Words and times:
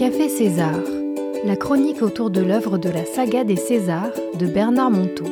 Café 0.00 0.30
César, 0.30 0.80
la 1.44 1.56
chronique 1.56 2.00
autour 2.00 2.30
de 2.30 2.40
l'œuvre 2.40 2.78
de 2.78 2.88
la 2.88 3.04
saga 3.04 3.44
des 3.44 3.56
Césars 3.56 4.14
de 4.32 4.46
Bernard 4.46 4.90
Monteau. 4.90 5.26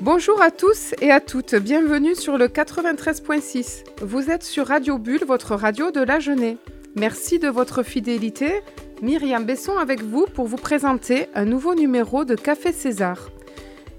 Bonjour 0.00 0.40
à 0.40 0.52
tous 0.52 0.94
et 1.00 1.10
à 1.10 1.18
toutes, 1.18 1.56
bienvenue 1.56 2.14
sur 2.14 2.38
le 2.38 2.46
93.6. 2.46 3.82
Vous 4.02 4.30
êtes 4.30 4.44
sur 4.44 4.68
Radio 4.68 4.98
Bulle, 4.98 5.24
votre 5.26 5.56
radio 5.56 5.90
de 5.90 6.02
la 6.02 6.20
Genée. 6.20 6.56
Merci 6.94 7.40
de 7.40 7.48
votre 7.48 7.82
fidélité. 7.82 8.60
Myriam 9.02 9.44
Besson 9.44 9.76
avec 9.76 10.00
vous 10.00 10.26
pour 10.32 10.46
vous 10.46 10.56
présenter 10.56 11.26
un 11.34 11.46
nouveau 11.46 11.74
numéro 11.74 12.24
de 12.24 12.36
Café 12.36 12.70
César. 12.70 13.30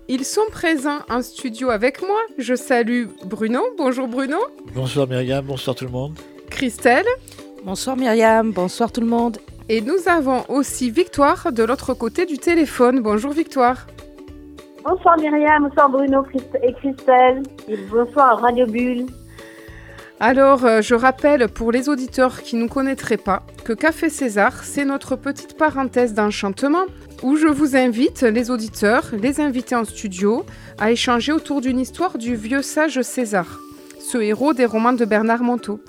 Ils 0.08 0.24
sont 0.24 0.48
présents 0.50 1.02
en 1.10 1.22
studio 1.22 1.70
avec 1.70 2.02
moi. 2.02 2.22
Je 2.38 2.56
salue 2.56 3.08
Bruno. 3.26 3.62
Bonjour 3.78 4.08
Bruno. 4.08 4.38
Bonsoir 4.74 5.06
Myriam, 5.06 5.44
bonsoir 5.44 5.76
tout 5.76 5.84
le 5.84 5.92
monde. 5.92 6.18
Christelle. 6.50 7.08
Bonsoir 7.66 7.96
Myriam, 7.96 8.52
bonsoir 8.52 8.92
tout 8.92 9.00
le 9.00 9.08
monde. 9.08 9.38
Et 9.70 9.80
nous 9.80 10.10
avons 10.10 10.44
aussi 10.50 10.92
Victoire 10.92 11.54
de 11.54 11.64
l'autre 11.64 11.94
côté 11.94 12.26
du 12.26 12.38
téléphone. 12.38 13.00
Bonjour 13.00 13.32
Victoire. 13.32 13.88
Bonsoir 14.84 15.18
Myriam, 15.18 15.64
bonsoir 15.64 15.90
Bruno 15.90 16.26
et 16.62 16.74
Christelle. 16.74 17.42
Et 17.70 17.78
bonsoir 17.90 18.42
Radio 18.42 18.66
Bulle. 18.66 19.06
Alors, 20.20 20.66
euh, 20.66 20.82
je 20.82 20.94
rappelle 20.94 21.48
pour 21.48 21.72
les 21.72 21.88
auditeurs 21.88 22.42
qui 22.42 22.58
ne 22.58 22.68
connaîtraient 22.68 23.16
pas 23.16 23.44
que 23.64 23.72
Café 23.72 24.10
César, 24.10 24.66
c'est 24.66 24.84
notre 24.84 25.16
petite 25.16 25.58
parenthèse 25.58 26.14
d'enchantement 26.14 26.84
où 27.24 27.38
je 27.38 27.48
vous 27.48 27.78
invite, 27.78 28.24
les 28.24 28.52
auditeurs, 28.52 29.06
les 29.14 29.40
invités 29.40 29.76
en 29.76 29.86
studio, 29.86 30.46
à 30.78 30.92
échanger 30.92 31.32
autour 31.32 31.62
d'une 31.62 31.80
histoire 31.80 32.18
du 32.18 32.36
vieux 32.36 32.62
sage 32.62 33.02
César, 33.04 33.62
ce 34.02 34.18
héros 34.18 34.54
des 34.54 34.66
romans 34.66 34.92
de 34.92 35.06
Bernard 35.06 35.44
Monteau. 35.44 35.80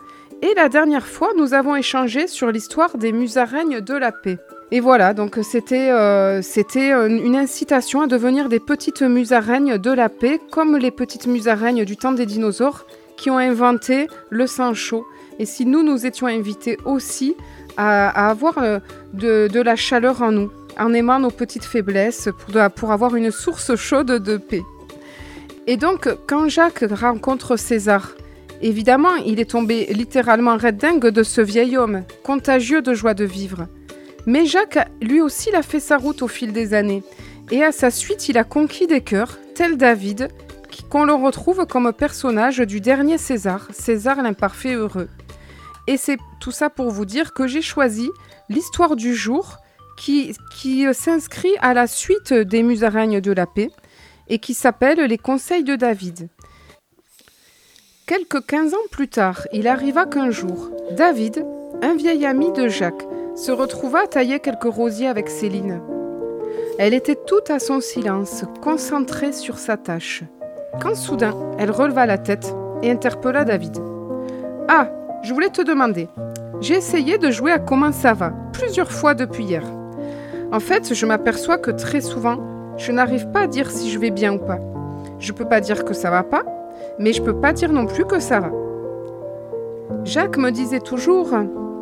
Et 0.45 0.53
la 0.55 0.69
dernière 0.69 1.07
fois, 1.07 1.31
nous 1.39 1.55
avons 1.55 1.75
échangé 1.75 2.27
sur 2.27 2.51
l'histoire 2.51 2.99
des 2.99 3.13
musaraignes 3.13 3.81
de 3.81 3.95
la 3.95 4.13
paix. 4.13 4.37
Et 4.71 4.81
voilà, 4.81 5.15
donc 5.15 5.39
c'était 5.43 5.91
euh, 5.91 6.43
une 7.09 7.35
incitation 7.35 8.03
à 8.03 8.07
devenir 8.07 8.51
des 8.51 8.61
petites 8.61 9.01
musaraignes 9.01 9.79
de 9.79 9.91
la 9.91 10.11
paix, 10.11 10.39
comme 10.51 10.77
les 10.77 10.91
petites 10.91 11.27
musaraignes 11.27 11.87
du 11.87 11.97
temps 11.97 12.13
des 12.13 12.27
dinosaures 12.27 12.85
qui 13.17 13.31
ont 13.31 13.39
inventé 13.39 14.07
le 14.29 14.47
sang 14.47 14.75
chaud. 14.75 15.07
Et 15.39 15.47
si 15.47 15.65
nous, 15.65 15.83
nous 15.83 16.05
étions 16.05 16.27
invités 16.27 16.77
aussi 16.85 17.35
à, 17.79 18.29
avoir 18.29 18.59
euh, 18.59 18.81
de 19.15 19.61
la 19.63 19.77
chaleur 19.77 20.21
en 20.21 20.31
nous 20.31 20.51
en 20.79 20.93
aimant 20.93 21.21
nos 21.21 21.31
petites 21.31 21.65
faiblesses 21.65 22.29
pour, 22.77 22.93
avoir 22.93 23.17
une 23.17 23.31
source 23.31 23.77
chaude 23.77 24.13
de 24.23 24.37
paix. 24.37 24.63
Et 25.67 25.79
donc, 25.79 26.07
quand 26.27 26.49
Jacques 26.49 26.85
rencontre 26.91 27.57
César, 27.57 28.11
évidemment, 28.63 29.15
il 29.27 29.41
est 29.41 29.51
tombé 29.51 29.87
littéralement 29.93 30.57
red 30.57 30.77
dingue 30.77 31.09
de 31.09 31.23
ce 31.23 31.41
vieil 31.41 31.77
homme, 31.77 32.05
contagieux 32.23 32.83
de 32.83 32.95
joie 32.95 33.15
de 33.15 33.25
vivre. 33.25 33.67
Mais 34.27 34.47
Jacques, 34.47 34.89
lui 35.03 35.21
aussi, 35.21 35.51
il 35.51 35.57
a 35.57 35.63
fait 35.63 35.81
sa 35.81 35.97
route 35.97 36.23
au 36.23 36.29
fil 36.29 36.53
des 36.53 36.75
années. 36.75 37.03
Et 37.51 37.63
à 37.63 37.73
sa 37.73 37.91
suite, 37.91 38.29
il 38.29 38.39
a 38.39 38.45
conquis 38.45 38.87
des 38.87 39.03
cœurs, 39.03 39.39
tel 39.55 39.77
David, 39.77 40.29
qu'on 40.89 41.05
le 41.05 41.15
retrouve 41.15 41.67
comme 41.67 41.93
personnage 41.93 42.59
du 42.59 42.81
dernier 42.81 43.19
César, 43.19 43.69
César 43.73 44.23
l'imparfait 44.23 44.75
heureux. 44.75 45.09
Et 45.87 45.97
c'est 45.97 46.19
tout 46.41 46.51
ça 46.51 46.71
pour 46.71 46.91
vous 46.91 47.05
dire 47.05 47.33
que 47.35 47.47
j'ai 47.47 47.63
choisi 47.63 48.09
l'histoire 48.49 48.97
du 48.97 49.15
jour 49.15 49.59
qui, 49.97 50.35
qui 50.57 50.87
s'inscrit 50.93 51.55
à 51.61 51.75
la 51.75 51.87
suite 51.87 52.33
des 52.33 52.63
musaraignes 52.63 53.21
de 53.21 53.33
la 53.33 53.47
paix 53.47 53.71
et 54.29 54.39
qui 54.39 54.55
s'appelle 54.55 55.01
Les 55.01 55.19
Conseils 55.19 55.65
de 55.65 55.77
David. 55.77 56.29
Quelques 58.07 58.45
15 58.45 58.75
ans 58.75 58.89
plus 58.91 59.09
tard, 59.09 59.49
il 59.55 59.67
arriva 59.67 60.05
qu'un 60.05 60.31
jour, 60.31 60.71
David, 60.95 61.43
un 61.81 61.95
vieil 61.95 62.27
ami 62.27 62.53
de 62.53 62.69
Jacques, 62.69 63.07
se 63.35 63.51
retrouva 63.51 64.01
à 64.01 64.07
tailler 64.07 64.41
quelques 64.41 64.65
rosiers 64.65 65.09
avec 65.09 65.31
Céline. 65.31 65.81
Elle 66.79 66.93
était 66.93 67.17
toute 67.17 67.49
à 67.49 67.59
son 67.59 67.81
silence, 67.81 68.45
concentrée 68.61 69.33
sur 69.33 69.57
sa 69.57 69.79
tâche. 69.79 70.23
Quand 70.83 70.95
soudain, 70.95 71.35
elle 71.59 71.71
releva 71.71 72.05
la 72.05 72.19
tête 72.19 72.55
et 72.83 72.91
interpella 72.91 73.45
David. 73.45 73.79
Ah, 74.69 74.91
je 75.23 75.33
voulais 75.33 75.49
te 75.49 75.63
demander. 75.63 76.09
J'ai 76.61 76.75
essayé 76.75 77.17
de 77.17 77.31
jouer 77.31 77.53
à 77.53 77.59
comment 77.59 77.93
ça 77.93 78.13
va, 78.13 78.35
plusieurs 78.53 78.93
fois 78.93 79.15
depuis 79.15 79.45
hier. 79.45 79.65
En 80.53 80.61
fait, 80.61 80.93
je 80.93 81.07
m'aperçois 81.07 81.57
que 81.57 81.71
très 81.71 82.03
souvent, 82.03 82.37
je 82.77 82.93
n'arrive 82.93 83.29
pas 83.29 83.45
à 83.45 83.47
dire 83.47 83.71
si 83.71 83.91
je 83.91 83.99
vais 83.99 84.11
bien 84.11 84.35
ou 84.35 84.39
pas. 84.41 84.59
Je 85.19 85.33
peux 85.33 85.47
pas 85.47 85.63
dire 85.63 85.87
que 85.87 85.95
ça 85.95 86.11
va 86.11 86.23
pas, 86.23 86.45
mais 86.99 87.13
je 87.13 87.23
peux 87.23 87.35
pas 87.35 87.53
dire 87.53 87.73
non 87.73 87.87
plus 87.87 88.05
que 88.05 88.21
ça 88.21 88.41
va. 88.41 88.51
Jacques 90.05 90.39
me 90.39 90.51
disait 90.51 90.81
toujours 90.81 91.31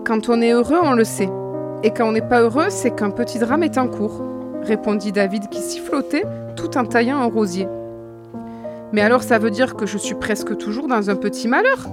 quand 0.06 0.28
on 0.28 0.40
est 0.40 0.52
heureux, 0.52 0.78
on 0.82 0.94
le 0.94 1.04
sait. 1.04 1.30
Et 1.82 1.90
quand 1.90 2.08
on 2.08 2.12
n'est 2.12 2.20
pas 2.20 2.42
heureux, 2.42 2.70
c'est 2.70 2.90
qu'un 2.90 3.10
petit 3.10 3.38
drame 3.38 3.62
est 3.62 3.78
en 3.78 3.88
cours, 3.88 4.22
répondit 4.62 5.12
David 5.12 5.48
qui 5.48 5.60
sifflotait 5.60 6.24
tout 6.56 6.76
en 6.76 6.84
taillant 6.84 7.18
un 7.18 7.30
rosier. 7.30 7.68
Mais 8.92 9.00
alors 9.00 9.22
ça 9.22 9.38
veut 9.38 9.50
dire 9.50 9.74
que 9.74 9.86
je 9.86 9.98
suis 9.98 10.14
presque 10.14 10.56
toujours 10.58 10.86
dans 10.86 11.10
un 11.10 11.16
petit 11.16 11.48
malheur? 11.48 11.88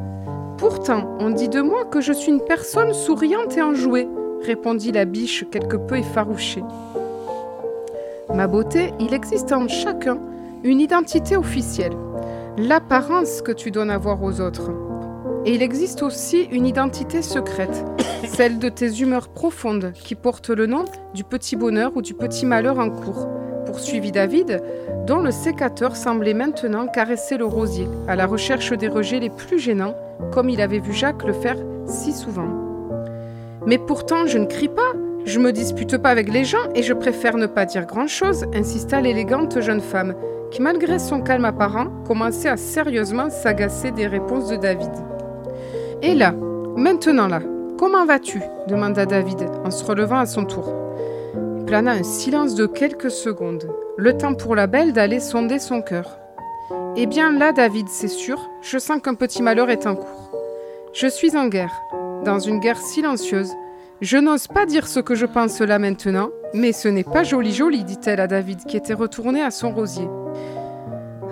Pourtant, 0.58 1.16
on 1.20 1.30
dit 1.30 1.50
de 1.50 1.62
moi 1.62 1.86
que 1.86 2.02
je 2.02 2.12
suis 2.12 2.32
une 2.32 2.42
personne 2.42 2.94
souriante 2.94 3.58
et 3.58 3.62
enjouée, 3.62 4.08
répondit 4.42 4.92
la 4.92 5.06
biche 5.06 5.46
quelque 5.50 5.78
peu 5.78 5.96
effarouchée. 5.96 6.64
Ma 8.34 8.48
beauté, 8.48 8.94
il 9.00 9.14
existe 9.14 9.52
en 9.52 9.68
chacun 9.68 10.18
une 10.64 10.82
identité 10.82 11.38
officielle, 11.38 11.94
l'apparence 12.60 13.42
que 13.42 13.54
tu 13.54 13.72
donnes 13.72 13.90
à 13.90 13.98
voir 13.98 14.22
aux 14.22 14.42
autres. 14.42 14.72
Et 15.46 15.56
il 15.56 15.62
existe 15.62 16.04
aussi 16.04 16.44
une 16.52 16.66
identité 16.66 17.22
secrète, 17.22 17.86
celle 18.28 18.60
de 18.60 18.68
tes 18.68 19.00
humeurs 19.00 19.30
profondes 19.30 19.94
qui 19.94 20.14
portent 20.14 20.50
le 20.50 20.66
nom 20.66 20.84
du 21.14 21.24
petit 21.24 21.56
bonheur 21.56 21.94
ou 21.96 22.02
du 22.02 22.14
petit 22.14 22.46
malheur 22.46 22.78
en 22.78 22.90
cours, 22.90 23.30
poursuivit 23.66 24.12
David, 24.12 24.62
dont 25.08 25.22
le 25.22 25.32
sécateur 25.32 25.96
semblait 25.96 26.34
maintenant 26.34 26.88
caresser 26.88 27.38
le 27.38 27.46
rosier, 27.46 27.88
à 28.10 28.18
la 28.18 28.28
recherche 28.28 28.74
des 28.74 28.90
rejets 28.90 29.22
les 29.22 29.30
plus 29.30 29.58
gênants, 29.58 29.96
comme 30.34 30.50
il 30.50 30.60
avait 30.60 30.80
vu 30.80 30.92
Jacques 30.92 31.24
le 31.24 31.34
faire 31.34 31.58
si 31.88 32.12
souvent. 32.12 32.50
Mais 33.66 33.78
pourtant, 33.78 34.28
je 34.28 34.38
ne 34.38 34.46
crie 34.46 34.68
pas, 34.68 34.94
je 35.26 35.40
me 35.40 35.52
dispute 35.52 35.98
pas 35.98 36.10
avec 36.10 36.32
les 36.32 36.46
gens 36.46 36.72
et 36.76 36.84
je 36.84 36.94
préfère 36.94 37.38
ne 37.38 37.46
pas 37.46 37.66
dire 37.66 37.86
grand-chose, 37.86 38.46
insista 38.54 39.02
l'élégante 39.02 39.60
jeune 39.62 39.82
femme, 39.82 40.16
qui 40.52 40.62
malgré 40.62 41.00
son 41.00 41.22
calme 41.22 41.46
apparent, 41.46 41.88
commençait 42.08 42.50
à 42.50 42.58
sérieusement 42.58 43.30
s'agacer 43.30 43.92
des 43.92 44.08
réponses 44.08 44.50
de 44.50 44.56
David. 44.56 44.92
Et 46.02 46.16
là, 46.16 46.34
maintenant 46.76 47.28
là, 47.28 47.42
comment 47.78 48.06
vas-tu? 48.06 48.42
demanda 48.68 49.06
David 49.06 49.42
en 49.64 49.72
se 49.72 49.84
relevant 49.84 50.20
à 50.20 50.26
son 50.26 50.46
tour. 50.46 50.74
Il 51.60 51.66
plana 51.66 51.92
un 51.92 52.04
silence 52.04 52.56
de 52.56 52.66
quelques 52.66 53.12
secondes, 53.12 53.70
le 53.98 54.18
temps 54.18 54.34
pour 54.34 54.56
la 54.56 54.68
belle 54.68 54.94
d'aller 54.94 55.20
sonder 55.20 55.60
son 55.60 55.82
cœur. 55.82 56.18
Eh 56.96 57.06
bien 57.06 57.32
là, 57.32 57.52
David, 57.52 57.88
c'est 57.90 58.08
sûr, 58.08 58.40
je 58.62 58.78
sens 58.78 59.02
qu'un 59.02 59.14
petit 59.14 59.44
malheur 59.44 59.70
est 59.70 59.86
en 59.86 59.96
cours. 59.96 60.32
Je 60.94 61.08
suis 61.08 61.38
en 61.38 61.48
guerre, 61.48 61.74
dans 62.26 62.40
une 62.40 62.60
guerre 62.60 62.80
silencieuse. 62.80 63.52
Je 64.02 64.18
n'ose 64.18 64.48
pas 64.48 64.66
dire 64.66 64.88
ce 64.88 65.02
que 65.02 65.14
je 65.14 65.26
pense 65.26 65.60
là 65.60 65.78
maintenant, 65.78 66.30
mais 66.54 66.72
ce 66.72 66.88
n'est 66.88 67.04
pas 67.04 67.24
joli 67.24 67.54
joli, 67.54 67.84
dit-elle 67.84 68.22
à 68.22 68.28
David, 68.28 68.64
qui 68.64 68.78
était 68.78 68.94
retourné 68.94 69.42
à 69.42 69.52
son 69.52 69.72
rosier. 69.72 70.08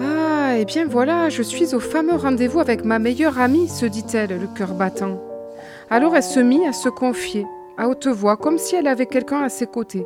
Ah, 0.01 0.57
eh 0.57 0.65
bien 0.65 0.85
voilà, 0.85 1.29
je 1.29 1.43
suis 1.43 1.73
au 1.73 1.79
fameux 1.79 2.17
rendez-vous 2.17 2.59
avec 2.59 2.83
ma 2.83 2.99
meilleure 2.99 3.39
amie, 3.39 3.69
se 3.69 3.85
dit-elle, 3.85 4.37
le 4.37 4.47
cœur 4.47 4.73
battant. 4.73 5.21
Alors 5.89 6.13
elle 6.13 6.23
se 6.23 6.41
mit 6.41 6.67
à 6.67 6.73
se 6.73 6.89
confier, 6.89 7.45
à 7.77 7.87
haute 7.87 8.07
voix, 8.07 8.35
comme 8.35 8.57
si 8.57 8.75
elle 8.75 8.87
avait 8.87 9.05
quelqu'un 9.05 9.43
à 9.43 9.49
ses 9.49 9.67
côtés. 9.67 10.05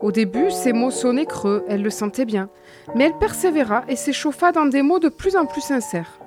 Au 0.00 0.10
début, 0.10 0.50
ses 0.50 0.72
mots 0.72 0.90
sonnaient 0.90 1.26
creux, 1.26 1.62
elle 1.68 1.82
le 1.82 1.90
sentait 1.90 2.24
bien, 2.24 2.48
mais 2.94 3.04
elle 3.04 3.18
persévéra 3.18 3.84
et 3.86 3.96
s'échauffa 3.96 4.50
dans 4.52 4.64
des 4.66 4.80
mots 4.80 4.98
de 4.98 5.10
plus 5.10 5.36
en 5.36 5.44
plus 5.44 5.60
sincères. 5.60 6.18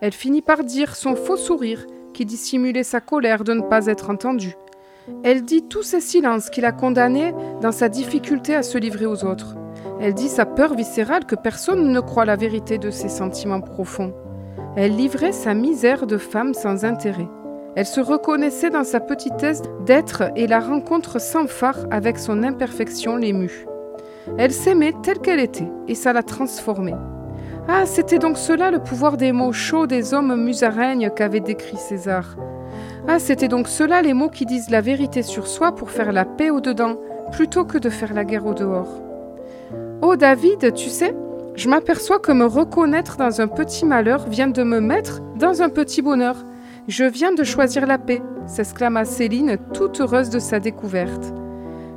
Elle 0.00 0.12
finit 0.12 0.42
par 0.42 0.64
dire 0.64 0.96
son 0.96 1.14
faux 1.14 1.36
sourire, 1.36 1.86
qui 2.14 2.26
dissimulait 2.26 2.82
sa 2.82 3.00
colère 3.00 3.44
de 3.44 3.52
ne 3.52 3.62
pas 3.62 3.86
être 3.86 4.10
entendue. 4.10 4.56
Elle 5.22 5.42
dit 5.44 5.62
tous 5.68 5.82
ces 5.82 6.00
silences 6.00 6.50
qui 6.50 6.60
la 6.60 6.72
condamnaient 6.72 7.34
dans 7.60 7.72
sa 7.72 7.88
difficulté 7.88 8.54
à 8.54 8.62
se 8.62 8.78
livrer 8.78 9.06
aux 9.06 9.24
autres. 9.24 9.56
Elle 10.00 10.14
dit 10.14 10.28
sa 10.28 10.46
peur 10.46 10.74
viscérale 10.74 11.26
que 11.26 11.34
personne 11.34 11.92
ne 11.92 12.00
croit 12.00 12.24
la 12.24 12.36
vérité 12.36 12.78
de 12.78 12.90
ses 12.90 13.08
sentiments 13.08 13.60
profonds. 13.60 14.14
Elle 14.76 14.96
livrait 14.96 15.32
sa 15.32 15.52
misère 15.52 16.06
de 16.06 16.16
femme 16.16 16.54
sans 16.54 16.84
intérêt. 16.84 17.28
Elle 17.76 17.86
se 17.86 18.00
reconnaissait 18.00 18.70
dans 18.70 18.84
sa 18.84 18.98
petitesse 18.98 19.62
d'être 19.84 20.24
et 20.36 20.46
la 20.46 20.60
rencontre 20.60 21.20
sans 21.20 21.46
phare 21.46 21.86
avec 21.90 22.18
son 22.18 22.42
imperfection 22.42 23.16
l'émue. 23.16 23.66
Elle 24.38 24.52
s'aimait 24.52 24.94
telle 25.02 25.18
qu'elle 25.18 25.40
était, 25.40 25.68
et 25.86 25.94
ça 25.94 26.12
la 26.12 26.22
transformait. 26.22 26.96
Ah, 27.68 27.86
c'était 27.86 28.18
donc 28.18 28.38
cela 28.38 28.70
le 28.70 28.80
pouvoir 28.80 29.16
des 29.16 29.32
mots 29.32 29.52
chauds 29.52 29.86
des 29.86 30.14
hommes 30.14 30.34
musaraignes 30.42 31.10
qu'avait 31.14 31.40
décrit 31.40 31.76
César. 31.76 32.36
Ah, 33.08 33.18
c'était 33.18 33.48
donc 33.48 33.68
cela 33.68 34.02
les 34.02 34.14
mots 34.14 34.28
qui 34.28 34.46
disent 34.46 34.70
la 34.70 34.80
vérité 34.80 35.22
sur 35.22 35.46
soi 35.46 35.74
pour 35.74 35.90
faire 35.90 36.12
la 36.12 36.24
paix 36.24 36.50
au-dedans, 36.50 36.96
plutôt 37.32 37.64
que 37.64 37.78
de 37.78 37.88
faire 37.88 38.14
la 38.14 38.24
guerre 38.24 38.46
au 38.46 38.54
dehors. 38.54 39.02
Oh 40.02 40.16
David, 40.16 40.74
tu 40.74 40.88
sais, 40.88 41.14
je 41.56 41.68
m'aperçois 41.68 42.18
que 42.18 42.32
me 42.32 42.46
reconnaître 42.46 43.16
dans 43.16 43.40
un 43.40 43.48
petit 43.48 43.84
malheur 43.84 44.28
vient 44.28 44.48
de 44.48 44.62
me 44.62 44.80
mettre 44.80 45.20
dans 45.36 45.62
un 45.62 45.68
petit 45.68 46.02
bonheur. 46.02 46.36
Je 46.88 47.04
viens 47.04 47.32
de 47.32 47.44
choisir 47.44 47.86
la 47.86 47.98
paix. 47.98 48.22
s'exclama 48.46 49.04
Céline, 49.04 49.58
toute 49.74 50.00
heureuse 50.00 50.30
de 50.30 50.38
sa 50.38 50.60
découverte. 50.60 51.32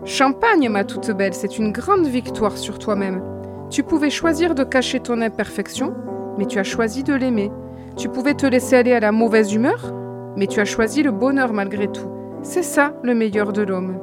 Champagne, 0.05 0.67
ma 0.69 0.83
toute 0.83 1.11
belle, 1.11 1.33
c'est 1.33 1.57
une 1.57 1.71
grande 1.71 2.07
victoire 2.07 2.57
sur 2.57 2.77
toi-même. 2.77 3.23
Tu 3.69 3.83
pouvais 3.83 4.09
choisir 4.09 4.53
de 4.53 4.63
cacher 4.63 4.99
ton 4.99 5.21
imperfection, 5.21 5.93
mais 6.37 6.45
tu 6.45 6.59
as 6.59 6.63
choisi 6.63 7.03
de 7.03 7.13
l'aimer. 7.13 7.51
Tu 7.95 8.09
pouvais 8.09 8.33
te 8.33 8.45
laisser 8.45 8.75
aller 8.75 8.93
à 8.93 8.99
la 8.99 9.11
mauvaise 9.11 9.53
humeur, 9.53 9.93
mais 10.35 10.47
tu 10.47 10.59
as 10.59 10.65
choisi 10.65 11.03
le 11.03 11.11
bonheur 11.11 11.53
malgré 11.53 11.91
tout. 11.91 12.09
C'est 12.43 12.63
ça 12.63 12.99
le 13.03 13.15
meilleur 13.15 13.53
de 13.53 13.61
l'homme. 13.61 13.99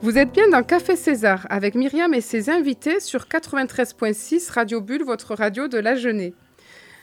Vous 0.00 0.18
êtes 0.18 0.32
bien 0.32 0.48
dans 0.48 0.62
Café 0.62 0.96
César 0.96 1.46
avec 1.48 1.74
Myriam 1.74 2.12
et 2.12 2.20
ses 2.20 2.50
invités 2.50 2.98
sur 3.00 3.26
93.6 3.26 4.50
Radio 4.50 4.80
Bulle, 4.80 5.04
votre 5.04 5.34
radio 5.34 5.68
de 5.68 5.78
la 5.78 5.94
jeunesse. 5.94 6.32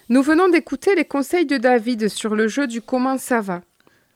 Nous 0.09 0.21
venons 0.21 0.49
d'écouter 0.49 0.95
les 0.95 1.05
conseils 1.05 1.45
de 1.45 1.57
David 1.57 2.09
sur 2.09 2.35
le 2.35 2.47
jeu 2.47 2.67
du 2.67 2.81
Comment 2.81 3.17
ça 3.17 3.41
va. 3.41 3.61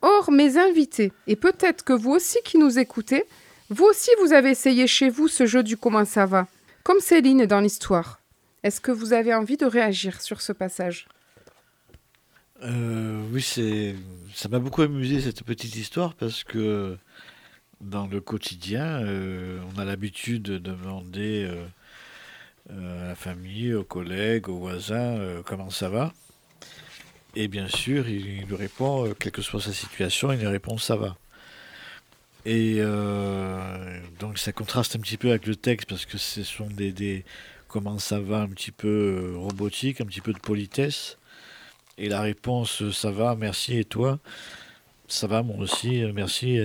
Or, 0.01 0.31
mes 0.31 0.57
invités, 0.57 1.13
et 1.27 1.37
peut-être 1.37 1.85
que 1.85 1.93
vous 1.93 2.11
aussi 2.11 2.39
qui 2.43 2.57
nous 2.57 2.77
écoutez, 2.77 3.23
vous 3.69 3.85
aussi 3.85 4.11
vous 4.21 4.33
avez 4.33 4.49
essayé 4.49 4.85
chez 4.85 5.09
vous 5.09 5.29
ce 5.29 5.45
jeu 5.45 5.63
du 5.63 5.77
comment 5.77 6.03
ça 6.03 6.25
va, 6.25 6.47
comme 6.83 6.99
Céline 6.99 7.45
dans 7.45 7.61
l'histoire. 7.61 8.19
Est-ce 8.63 8.81
que 8.81 8.91
vous 8.91 9.13
avez 9.13 9.33
envie 9.33 9.55
de 9.55 9.65
réagir 9.65 10.19
sur 10.19 10.41
ce 10.41 10.51
passage? 10.51 11.07
Euh, 12.63 13.23
Oui, 13.31 13.41
c'est 13.41 13.95
ça 14.33 14.49
m'a 14.49 14.59
beaucoup 14.59 14.81
amusé 14.81 15.21
cette 15.21 15.43
petite 15.43 15.75
histoire 15.75 16.15
parce 16.15 16.43
que 16.43 16.97
dans 17.81 18.07
le 18.07 18.21
quotidien, 18.21 19.03
euh, 19.03 19.59
on 19.75 19.79
a 19.79 19.85
l'habitude 19.85 20.43
de 20.43 20.57
demander 20.57 21.47
euh, 22.69 23.03
à 23.03 23.07
la 23.09 23.15
famille, 23.15 23.73
aux 23.73 23.83
collègues, 23.83 24.49
aux 24.49 24.57
voisins 24.57 25.19
comment 25.45 25.69
ça 25.69 25.89
va. 25.89 26.13
Et 27.35 27.47
bien 27.47 27.67
sûr, 27.67 28.07
il, 28.09 28.45
lui 28.45 28.55
répond, 28.55 29.13
quelle 29.19 29.31
que 29.31 29.41
soit 29.41 29.61
sa 29.61 29.73
situation, 29.73 30.31
il 30.31 30.39
lui 30.39 30.47
répond 30.47 30.77
ça 30.77 30.95
va. 30.95 31.17
Et 32.45 32.81
donc 34.19 34.37
ça 34.37 34.51
contraste 34.51 34.95
un 34.95 34.99
petit 34.99 35.17
peu 35.17 35.29
avec 35.29 35.45
le 35.45 35.55
texte 35.55 35.89
parce 35.89 36.05
que 36.05 36.17
ce 36.17 36.43
sont 36.43 36.67
des, 36.67 36.91
des 36.91 37.25
comment 37.67 37.99
ça 37.99 38.19
va 38.19 38.41
un 38.41 38.49
petit 38.49 38.71
peu 38.71 39.33
robotique, 39.35 40.01
un 40.01 40.05
petit 40.05 40.21
peu 40.21 40.33
de 40.33 40.39
politesse. 40.39 41.17
Et 41.97 42.09
la 42.09 42.21
réponse 42.21 42.89
ça 42.91 43.11
va, 43.11 43.35
merci 43.35 43.77
et 43.77 43.85
toi? 43.85 44.19
Ça 45.07 45.27
va 45.27 45.43
moi 45.43 45.57
aussi, 45.57 46.03
merci. 46.13 46.59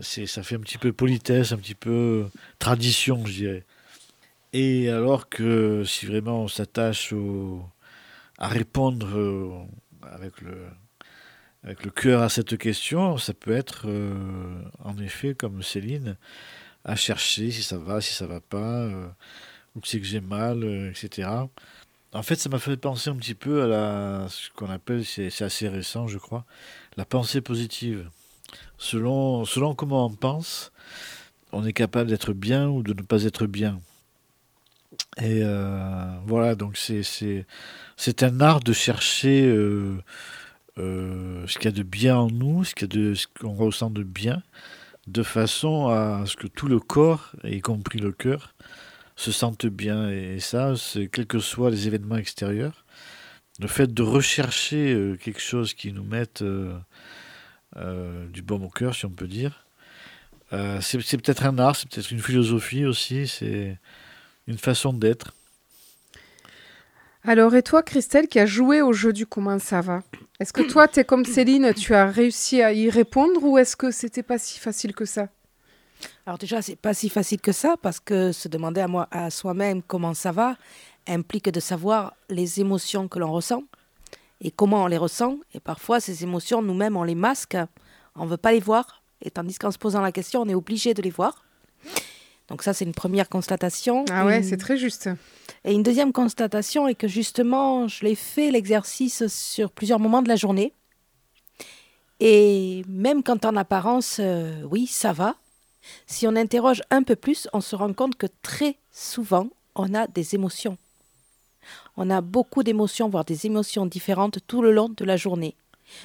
C'est 0.00 0.26
ça 0.26 0.42
fait 0.42 0.56
un 0.56 0.60
petit 0.60 0.78
peu 0.78 0.92
politesse, 0.92 1.52
un 1.52 1.58
petit 1.58 1.74
peu 1.74 2.26
tradition, 2.58 3.24
je 3.26 3.32
dirais. 3.32 3.64
Et 4.52 4.90
alors 4.90 5.28
que 5.28 5.84
si 5.84 6.06
vraiment 6.06 6.42
on 6.42 6.48
s'attache 6.48 7.14
à 8.38 8.48
répondre 8.48 9.66
avec 10.10 10.40
le, 10.40 11.90
cœur 11.90 12.22
à 12.22 12.28
cette 12.28 12.58
question, 12.58 13.16
ça 13.18 13.34
peut 13.34 13.52
être 13.52 13.84
euh, 13.86 14.62
en 14.80 14.98
effet, 14.98 15.34
comme 15.34 15.62
Céline, 15.62 16.16
à 16.84 16.96
chercher 16.96 17.50
si 17.50 17.62
ça 17.62 17.78
va, 17.78 18.00
si 18.00 18.12
ça 18.14 18.26
va 18.26 18.40
pas, 18.40 18.80
euh, 18.82 19.06
ou 19.76 19.80
si 19.84 20.00
que 20.00 20.06
j'ai 20.06 20.20
mal, 20.20 20.64
euh, 20.64 20.90
etc. 20.90 21.28
En 22.14 22.22
fait, 22.22 22.36
ça 22.36 22.48
m'a 22.50 22.58
fait 22.58 22.76
penser 22.76 23.08
un 23.08 23.16
petit 23.16 23.34
peu 23.34 23.74
à 23.74 24.26
ce 24.28 24.50
qu'on 24.50 24.68
appelle, 24.68 25.04
c'est 25.04 25.42
assez 25.42 25.68
récent, 25.68 26.08
je 26.08 26.18
crois, 26.18 26.44
la 26.96 27.04
pensée 27.04 27.40
positive. 27.40 28.10
Selon, 28.76 29.46
selon 29.46 29.74
comment 29.74 30.06
on 30.06 30.10
pense, 30.10 30.72
on 31.52 31.64
est 31.64 31.72
capable 31.72 32.10
d'être 32.10 32.34
bien 32.34 32.68
ou 32.68 32.82
de 32.82 32.92
ne 32.92 33.02
pas 33.02 33.24
être 33.24 33.46
bien. 33.46 33.80
Et 35.20 35.42
voilà, 36.26 36.54
donc 36.54 36.76
c'est 36.76 37.02
c'est 37.96 38.22
un 38.22 38.40
art 38.40 38.60
de 38.60 38.72
chercher 38.72 39.46
euh, 39.46 39.96
euh, 40.78 41.46
ce 41.46 41.58
qu'il 41.58 41.66
y 41.66 41.74
a 41.74 41.76
de 41.76 41.82
bien 41.82 42.16
en 42.16 42.28
nous, 42.28 42.64
ce 42.64 42.74
qu'on 43.38 43.54
ressent 43.54 43.90
de 43.90 44.02
bien, 44.02 44.42
de 45.06 45.22
façon 45.22 45.88
à 45.88 46.24
ce 46.26 46.36
que 46.36 46.46
tout 46.46 46.68
le 46.68 46.80
corps, 46.80 47.32
y 47.44 47.60
compris 47.60 47.98
le 47.98 48.12
cœur, 48.12 48.54
se 49.16 49.32
sente 49.32 49.66
bien. 49.66 50.10
Et, 50.10 50.40
ça, 50.40 50.74
c'est 50.76 51.08
quels 51.08 51.26
que 51.26 51.38
soient 51.38 51.70
les 51.70 51.86
événements 51.86 52.16
extérieurs, 52.16 52.84
le 53.60 53.68
fait 53.68 53.92
de 53.92 54.02
rechercher 54.02 54.94
euh, 54.94 55.16
quelque 55.16 55.40
chose 55.40 55.74
qui 55.74 55.92
nous 55.92 56.04
mette 56.04 56.42
du 57.74 58.42
baume 58.42 58.64
au 58.64 58.70
cœur, 58.70 58.94
si 58.94 59.06
on 59.06 59.10
peut 59.10 59.28
dire, 59.28 59.66
c'est 60.50 61.16
peut-être 61.16 61.46
un 61.46 61.58
art, 61.58 61.76
c'est 61.76 61.88
peut-être 61.88 62.10
une 62.10 62.20
philosophie 62.20 62.84
aussi, 62.84 63.26
c'est 63.26 63.78
une 64.46 64.58
façon 64.58 64.92
d'être. 64.92 65.32
Alors, 67.24 67.54
et 67.54 67.62
toi, 67.62 67.82
Christelle, 67.84 68.26
qui 68.26 68.40
a 68.40 68.46
joué 68.46 68.82
au 68.82 68.92
jeu 68.92 69.12
du 69.12 69.26
comment 69.26 69.58
ça 69.60 69.80
va 69.80 70.02
Est-ce 70.40 70.52
que 70.52 70.62
toi, 70.62 70.88
tu 70.88 70.98
es 70.98 71.04
comme 71.04 71.24
Céline, 71.24 71.72
tu 71.72 71.94
as 71.94 72.06
réussi 72.06 72.62
à 72.62 72.72
y 72.72 72.90
répondre 72.90 73.44
ou 73.44 73.58
est-ce 73.58 73.76
que 73.76 73.92
c'était 73.92 74.24
pas 74.24 74.38
si 74.38 74.58
facile 74.58 74.92
que 74.92 75.04
ça? 75.04 75.28
Alors 76.26 76.38
déjà, 76.38 76.62
c'est 76.62 76.76
pas 76.76 76.94
si 76.94 77.08
facile 77.08 77.40
que 77.40 77.52
ça 77.52 77.76
parce 77.80 78.00
que 78.00 78.32
se 78.32 78.48
demander 78.48 78.80
à, 78.80 78.88
moi, 78.88 79.08
à 79.10 79.30
soi-même 79.30 79.82
comment 79.82 80.14
ça 80.14 80.32
va 80.32 80.56
implique 81.08 81.48
de 81.50 81.60
savoir 81.60 82.14
les 82.28 82.60
émotions 82.60 83.08
que 83.08 83.18
l'on 83.18 83.32
ressent 83.32 83.64
et 84.40 84.50
comment 84.50 84.84
on 84.84 84.86
les 84.86 84.98
ressent. 84.98 85.38
Et 85.54 85.60
parfois, 85.60 86.00
ces 86.00 86.22
émotions, 86.22 86.62
nous-mêmes, 86.62 86.96
on 86.96 87.04
les 87.04 87.14
masque, 87.14 87.56
on 88.16 88.24
ne 88.24 88.30
veut 88.30 88.36
pas 88.36 88.52
les 88.52 88.60
voir. 88.60 89.02
Et 89.22 89.30
tandis 89.30 89.56
qu'en 89.56 89.70
se 89.70 89.78
posant 89.78 90.00
la 90.00 90.12
question, 90.12 90.42
on 90.42 90.48
est 90.48 90.54
obligé 90.54 90.94
de 90.94 91.02
les 91.02 91.10
voir. 91.10 91.44
Donc 92.48 92.62
ça, 92.62 92.74
c'est 92.74 92.84
une 92.84 92.94
première 92.94 93.28
constatation. 93.28 94.04
Ah 94.10 94.26
ouais, 94.26 94.42
c'est 94.42 94.56
très 94.56 94.76
juste. 94.76 95.08
Et 95.64 95.72
une 95.72 95.82
deuxième 95.82 96.12
constatation 96.12 96.88
est 96.88 96.94
que 96.94 97.08
justement, 97.08 97.88
je 97.88 98.04
l'ai 98.04 98.16
fait 98.16 98.50
l'exercice 98.50 99.26
sur 99.28 99.70
plusieurs 99.70 100.00
moments 100.00 100.22
de 100.22 100.28
la 100.28 100.36
journée. 100.36 100.72
Et 102.20 102.84
même 102.88 103.22
quand 103.22 103.44
en 103.44 103.56
apparence, 103.56 104.18
euh, 104.20 104.62
oui, 104.70 104.86
ça 104.86 105.12
va, 105.12 105.36
si 106.06 106.26
on 106.26 106.36
interroge 106.36 106.82
un 106.90 107.02
peu 107.02 107.16
plus, 107.16 107.48
on 107.52 107.60
se 107.60 107.76
rend 107.76 107.92
compte 107.92 108.16
que 108.16 108.26
très 108.42 108.76
souvent, 108.90 109.48
on 109.74 109.94
a 109.94 110.06
des 110.06 110.34
émotions. 110.34 110.76
On 111.96 112.10
a 112.10 112.20
beaucoup 112.20 112.62
d'émotions, 112.62 113.08
voire 113.08 113.24
des 113.24 113.46
émotions 113.46 113.86
différentes 113.86 114.38
tout 114.46 114.62
le 114.62 114.72
long 114.72 114.88
de 114.88 115.04
la 115.04 115.16
journée. 115.16 115.54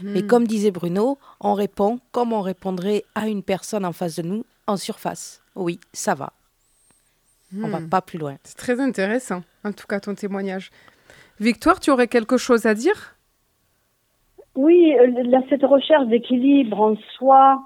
Mais 0.03 0.21
hmm. 0.21 0.27
comme 0.27 0.47
disait 0.47 0.71
Bruno, 0.71 1.17
on 1.39 1.53
répond 1.53 1.99
comme 2.11 2.33
on 2.33 2.41
répondrait 2.41 3.03
à 3.15 3.27
une 3.27 3.43
personne 3.43 3.85
en 3.85 3.93
face 3.93 4.17
de 4.17 4.21
nous 4.23 4.45
en 4.67 4.77
surface. 4.77 5.41
Oui, 5.55 5.79
ça 5.93 6.13
va. 6.13 6.33
On 7.55 7.69
va 7.69 7.79
hmm. 7.79 7.89
pas 7.89 8.01
plus 8.01 8.19
loin. 8.19 8.37
C'est 8.43 8.57
très 8.57 8.79
intéressant, 8.81 9.43
en 9.63 9.71
tout 9.71 9.87
cas, 9.87 9.99
ton 9.99 10.13
témoignage. 10.13 10.69
Victoire, 11.39 11.79
tu 11.79 11.91
aurais 11.91 12.07
quelque 12.07 12.37
chose 12.37 12.65
à 12.65 12.73
dire? 12.73 13.15
Oui, 14.55 14.93
euh, 14.99 15.41
cette 15.49 15.63
recherche 15.63 16.07
d'équilibre 16.07 16.81
en 16.81 16.95
soi, 17.15 17.61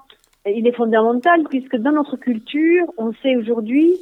il 0.46 0.66
est 0.66 0.76
fondamental 0.76 1.44
puisque 1.48 1.76
dans 1.76 1.92
notre 1.92 2.16
culture, 2.16 2.86
on 2.96 3.12
sait 3.22 3.36
aujourd'hui 3.36 3.96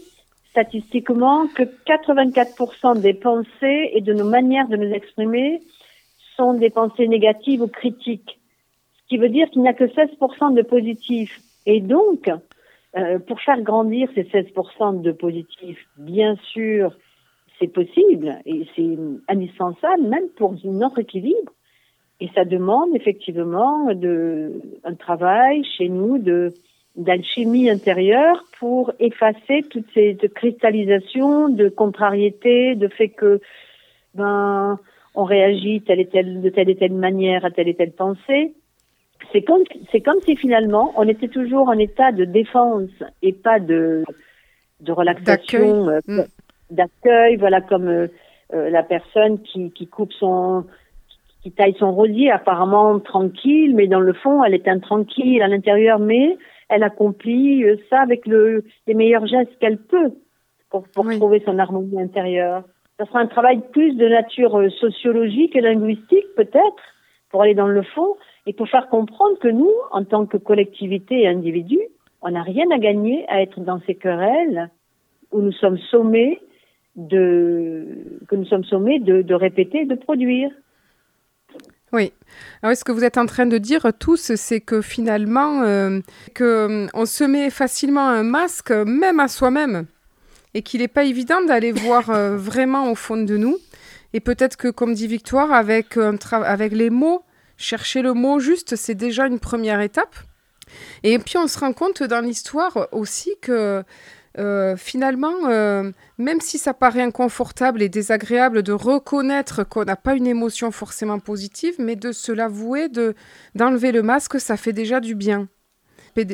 statistiquement 0.51 1.47
que 1.49 1.63
84% 1.63 3.01
des 3.01 3.15
pensées 3.15 3.91
et 3.93 4.01
de 4.01 4.13
nos 4.13 4.29
manières 4.29 4.69
de 4.69 4.77
nous 4.77 4.93
exprimer 4.93 5.61
sont 6.37 6.55
des 6.55 6.71
pensées 6.71 7.09
négatives 7.09 7.63
ou 7.63 7.69
critiques. 7.69 8.39
Ce 8.97 9.09
qui 9.09 9.19
veut 9.19 9.29
dire 9.29 9.49
qu'il 9.51 9.63
n'y 9.63 9.69
a 9.69 9.75
que 9.75 9.85
16% 9.85 10.55
de 10.55 10.63
positifs. 10.63 11.41
Et 11.67 11.81
donc, 11.81 12.31
euh, 12.97 13.19
pour 13.19 13.41
faire 13.41 13.61
grandir 13.61 14.09
ces 14.15 14.25
16% 14.25 15.03
de 15.03 15.13
positifs, 15.13 15.87
bien 15.99 16.37
sûr, 16.53 16.97
c'est 17.59 17.69
possible 17.69 18.39
et 18.47 18.67
c'est 18.75 18.97
indispensable 19.29 20.03
même 20.03 20.29
pour 20.37 20.55
notre 20.65 20.99
équilibre. 20.99 21.53
Et 22.21 22.29
ça 22.35 22.45
demande 22.45 22.95
effectivement 22.95 23.93
de, 23.95 24.53
un 24.85 24.95
travail 24.95 25.65
chez 25.77 25.89
nous 25.89 26.19
de 26.19 26.53
d'alchimie 26.97 27.71
intérieure 27.71 28.45
pour 28.59 28.93
effacer 28.99 29.62
toutes 29.71 29.87
ces 29.95 30.15
de 30.15 30.27
cristallisations, 30.27 31.49
de 31.49 31.69
contrariétés, 31.69 32.75
de 32.75 32.89
fait 32.89 33.09
que 33.09 33.41
ben 34.15 34.79
on 35.15 35.25
réagit 35.25 35.83
telle 35.83 36.00
et 36.00 36.07
telle, 36.07 36.41
de 36.41 36.49
telle 36.50 36.69
et 36.69 36.77
telle 36.77 36.93
manière 36.93 37.45
à 37.45 37.50
telle 37.50 37.69
et 37.69 37.75
telle 37.75 37.93
pensée. 37.93 38.55
C'est 39.33 39.43
comme 39.43 39.62
c'est 39.93 40.00
comme 40.00 40.21
si 40.23 40.37
finalement 40.37 40.93
on 40.97 41.07
était 41.09 41.29
toujours 41.29 41.69
en 41.69 41.79
état 41.79 42.11
de 42.12 42.25
défense 42.25 42.91
et 43.23 43.33
pas 43.33 43.61
de 43.61 44.05
de 44.81 44.93
relaxation 44.93 45.87
d'accueil. 45.87 46.19
euh, 46.19 46.25
d'accueil 46.71 47.37
voilà 47.37 47.61
comme 47.61 47.89
euh, 47.89 48.09
euh, 48.55 48.71
la 48.71 48.83
personne 48.83 49.41
qui 49.43 49.71
qui 49.71 49.87
coupe 49.87 50.12
son 50.15 50.65
qui 51.43 51.53
taille 51.53 51.77
son 51.79 51.93
rosier 51.93 52.31
apparemment 52.31 52.99
tranquille 53.01 53.75
mais 53.75 53.87
dans 53.87 54.01
le 54.01 54.13
fond 54.13 54.45
elle 54.45 54.55
est 54.55 54.69
intranquille 54.69 55.43
à 55.43 55.49
l'intérieur 55.49 55.99
mais 55.99 56.37
elle 56.69 56.83
accomplit 56.83 57.65
ça 57.89 58.01
avec 58.01 58.27
le 58.27 58.65
les 58.87 58.95
meilleurs 58.95 59.27
gestes 59.27 59.57
qu'elle 59.61 59.79
peut 59.79 60.13
pour 60.71 60.85
pour 60.89 61.09
trouver 61.11 61.43
son 61.45 61.59
harmonie 61.59 62.01
intérieure 62.01 62.65
ça 62.99 63.07
sera 63.07 63.21
un 63.21 63.27
travail 63.27 63.63
plus 63.73 63.95
de 63.97 64.07
nature 64.07 64.61
sociologique 64.79 65.57
et 65.57 65.63
linguistique 65.63 66.27
peut-être 66.37 66.83
pour 67.31 67.43
aller 67.43 67.55
dans 67.55 67.69
le 67.69 67.83
fond 67.83 68.17
et 68.47 68.53
pour 68.53 68.69
faire 68.69 68.89
comprendre 68.89 69.39
que 69.39 69.49
nous, 69.49 69.73
en 69.93 70.05
tant 70.05 70.27
que 70.27 70.37
collectivité 70.37 71.23
et 71.23 71.29
individu, 71.29 71.79
on 72.23 72.31
n'a 72.31 72.43
rien 72.43 72.71
à 72.71 72.79
gagner 72.79 73.25
à 73.29 73.41
être 73.43 73.61
dans 73.61 73.81
ces 73.87 73.95
querelles 73.95 74.71
où 75.33 75.41
nous 75.41 75.53
sommes 75.53 75.79
sommés 75.79 76.41
de, 76.97 77.87
que 78.29 78.37
nous 78.37 78.45
sommes 78.47 78.65
sommés 78.65 78.99
de, 78.99 79.23
de 79.23 79.35
répéter, 79.35 79.85
de 79.85 79.95
produire. 79.95 80.51
Oui. 81.93 82.13
Alors, 82.63 82.77
ce 82.77 82.85
que 82.85 82.93
vous 82.93 83.05
êtes 83.05 83.19
en 83.19 83.27
train 83.27 83.47
de 83.47 83.59
dire 83.59 83.87
tous, 83.99 84.35
c'est 84.37 84.61
que 84.61 84.81
finalement, 84.81 85.63
euh, 85.63 86.01
que, 86.35 86.45
euh, 86.45 86.87
on 86.95 87.07
se 87.07 87.25
met 87.25 87.51
facilement 87.51 88.09
un 88.09 88.23
masque, 88.23 88.71
même 88.71 89.19
à 89.21 89.29
soi-même, 89.29 89.87
et 90.55 90.63
qu'il 90.63 90.81
n'est 90.81 90.89
pas 90.89 91.05
évident 91.05 91.43
d'aller 91.43 91.73
voir 91.87 92.11
euh, 92.11 92.37
vraiment 92.37 92.91
au 92.91 92.95
fond 92.95 93.17
de 93.17 93.37
nous. 93.37 93.59
Et 94.13 94.21
peut-être 94.21 94.57
que, 94.57 94.69
comme 94.69 94.95
dit 94.95 95.07
Victoire, 95.07 95.53
avec, 95.53 95.97
avec 96.33 96.73
les 96.73 96.91
mots, 96.91 97.23
chercher 97.57 98.03
le 98.03 98.13
mot 98.13 98.41
juste, 98.41 98.75
c'est 98.75 98.95
déjà 98.95 99.27
une 99.27 99.39
première 99.39 99.81
étape. 99.81 100.17
Et 101.03 101.19
puis, 101.19 101.39
on 101.39 101.47
se 101.47 101.59
rend 101.59 101.73
compte 101.73 102.03
dans 102.03 102.21
l'histoire 102.21 102.89
aussi 102.93 103.31
que 103.41 103.85
euh, 104.39 104.77
finalement, 104.77 105.49
euh, 105.49 105.91
même 106.19 106.41
si 106.41 106.59
ça 106.59 106.73
paraît 106.73 107.03
inconfortable 107.03 107.83
et 107.83 107.89
désagréable 107.89 108.63
de 108.63 108.73
reconnaître 108.73 109.65
qu'on 109.65 109.85
n'a 109.85 109.97
pas 109.97 110.15
une 110.15 110.27
émotion 110.27 110.71
forcément 110.71 111.19
positive, 111.19 111.75
mais 111.79 111.97
de 111.97 112.13
se 112.13 112.31
l'avouer, 112.31 112.89
de 112.89 113.15
d'enlever 113.55 113.91
le 113.91 114.03
masque, 114.03 114.39
ça 114.39 114.57
fait 114.57 114.73
déjà 114.73 115.01
du 115.01 115.15
bien. 115.15 115.49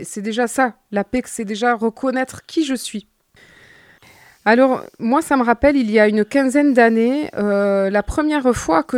C'est 0.04 0.22
déjà 0.22 0.46
ça, 0.46 0.76
la 0.90 1.04
paix, 1.04 1.22
c'est 1.26 1.44
déjà 1.44 1.74
reconnaître 1.74 2.44
qui 2.46 2.64
je 2.64 2.74
suis. 2.74 3.08
Alors, 4.48 4.84
moi, 5.00 5.22
ça 5.22 5.36
me 5.36 5.42
rappelle, 5.42 5.76
il 5.76 5.90
y 5.90 5.98
a 5.98 6.06
une 6.06 6.24
quinzaine 6.24 6.72
d'années, 6.72 7.28
euh, 7.34 7.90
la 7.90 8.04
première 8.04 8.54
fois 8.54 8.84
que, 8.84 8.96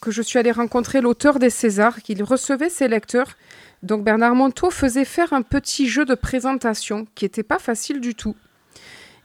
que 0.00 0.10
je 0.10 0.22
suis 0.22 0.40
allée 0.40 0.50
rencontrer 0.50 1.00
l'auteur 1.00 1.38
des 1.38 1.50
Césars, 1.50 2.02
qu'il 2.02 2.20
recevait 2.24 2.68
ses 2.68 2.88
lecteurs. 2.88 3.36
Donc, 3.84 4.02
Bernard 4.02 4.34
Monteau 4.34 4.72
faisait 4.72 5.04
faire 5.04 5.32
un 5.32 5.42
petit 5.42 5.88
jeu 5.88 6.04
de 6.04 6.16
présentation 6.16 7.06
qui 7.14 7.26
n'était 7.26 7.44
pas 7.44 7.60
facile 7.60 8.00
du 8.00 8.16
tout. 8.16 8.34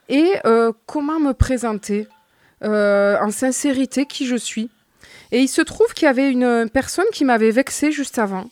Et 0.08 0.34
euh, 0.46 0.70
comment 0.86 1.18
me 1.18 1.32
présenter 1.32 2.06
euh, 2.62 3.18
en 3.20 3.32
sincérité 3.32 4.06
qui 4.06 4.26
je 4.26 4.36
suis. 4.36 4.70
Et 5.32 5.40
il 5.40 5.48
se 5.48 5.60
trouve 5.60 5.92
qu'il 5.92 6.06
y 6.06 6.08
avait 6.08 6.30
une 6.30 6.70
personne 6.72 7.10
qui 7.12 7.24
m'avait 7.24 7.50
vexée 7.50 7.90
juste 7.90 8.20
avant. 8.20 8.48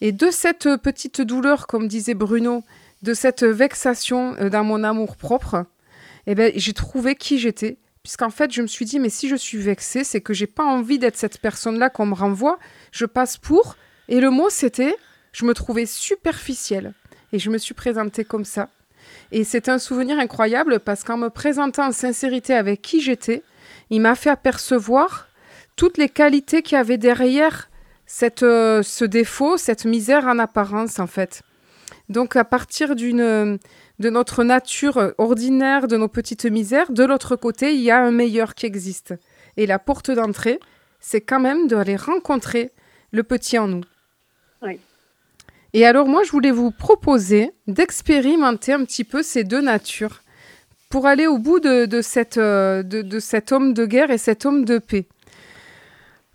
Et 0.00 0.10
de 0.10 0.28
cette 0.32 0.76
petite 0.82 1.20
douleur, 1.20 1.68
comme 1.68 1.86
disait 1.86 2.14
Bruno, 2.14 2.64
de 3.02 3.14
cette 3.14 3.44
vexation 3.44 4.34
dans 4.50 4.64
mon 4.64 4.82
amour 4.82 5.14
propre, 5.14 5.64
eh 6.30 6.34
ben, 6.34 6.52
j'ai 6.54 6.74
trouvé 6.74 7.14
qui 7.14 7.38
j'étais. 7.38 7.78
Puisqu'en 8.02 8.30
fait, 8.30 8.52
je 8.52 8.62
me 8.62 8.66
suis 8.66 8.84
dit, 8.84 9.00
mais 9.00 9.08
si 9.08 9.28
je 9.28 9.36
suis 9.36 9.58
vexée, 9.58 10.04
c'est 10.04 10.20
que 10.20 10.32
j'ai 10.32 10.46
pas 10.46 10.64
envie 10.64 10.98
d'être 10.98 11.16
cette 11.16 11.38
personne-là 11.38 11.90
qu'on 11.90 12.06
me 12.06 12.14
renvoie. 12.14 12.58
Je 12.92 13.06
passe 13.06 13.36
pour. 13.38 13.76
Et 14.08 14.20
le 14.20 14.30
mot, 14.30 14.48
c'était, 14.50 14.94
je 15.32 15.44
me 15.44 15.54
trouvais 15.54 15.86
superficielle. 15.86 16.94
Et 17.32 17.38
je 17.38 17.50
me 17.50 17.58
suis 17.58 17.74
présentée 17.74 18.24
comme 18.24 18.44
ça. 18.44 18.68
Et 19.32 19.42
c'est 19.42 19.68
un 19.68 19.78
souvenir 19.78 20.18
incroyable 20.18 20.80
parce 20.80 21.02
qu'en 21.02 21.16
me 21.16 21.28
présentant 21.28 21.88
en 21.88 21.92
sincérité 21.92 22.54
avec 22.54 22.82
qui 22.82 23.00
j'étais, 23.00 23.42
il 23.90 24.00
m'a 24.00 24.14
fait 24.14 24.30
apercevoir 24.30 25.28
toutes 25.76 25.96
les 25.96 26.08
qualités 26.08 26.62
qu'il 26.62 26.76
y 26.76 26.78
avait 26.78 26.98
derrière 26.98 27.70
cette, 28.06 28.42
euh, 28.42 28.82
ce 28.82 29.04
défaut, 29.04 29.56
cette 29.56 29.84
misère 29.84 30.26
en 30.26 30.38
apparence 30.38 30.98
en 30.98 31.06
fait. 31.06 31.42
Donc 32.08 32.36
à 32.36 32.44
partir 32.44 32.96
d'une 32.96 33.58
de 33.98 34.10
notre 34.10 34.44
nature 34.44 35.12
ordinaire, 35.18 35.88
de 35.88 35.96
nos 35.96 36.08
petites 36.08 36.44
misères, 36.46 36.92
de 36.92 37.04
l'autre 37.04 37.36
côté, 37.36 37.74
il 37.74 37.80
y 37.80 37.90
a 37.90 38.00
un 38.00 38.10
meilleur 38.12 38.54
qui 38.54 38.66
existe. 38.66 39.14
Et 39.56 39.66
la 39.66 39.78
porte 39.78 40.10
d'entrée, 40.10 40.60
c'est 41.00 41.20
quand 41.20 41.40
même 41.40 41.66
d'aller 41.66 41.96
rencontrer 41.96 42.70
le 43.10 43.22
petit 43.22 43.58
en 43.58 43.66
nous. 43.66 43.84
Oui. 44.62 44.78
Et 45.72 45.84
alors 45.84 46.06
moi, 46.06 46.22
je 46.24 46.30
voulais 46.30 46.50
vous 46.50 46.70
proposer 46.70 47.52
d'expérimenter 47.66 48.72
un 48.72 48.84
petit 48.84 49.04
peu 49.04 49.22
ces 49.22 49.44
deux 49.44 49.60
natures 49.60 50.22
pour 50.90 51.06
aller 51.06 51.26
au 51.26 51.38
bout 51.38 51.60
de, 51.60 51.86
de 51.86 52.00
cette, 52.00 52.38
euh, 52.38 52.82
de, 52.82 53.02
de 53.02 53.20
cet 53.20 53.52
homme 53.52 53.74
de 53.74 53.84
guerre 53.84 54.10
et 54.10 54.18
cet 54.18 54.46
homme 54.46 54.64
de 54.64 54.78
paix. 54.78 55.06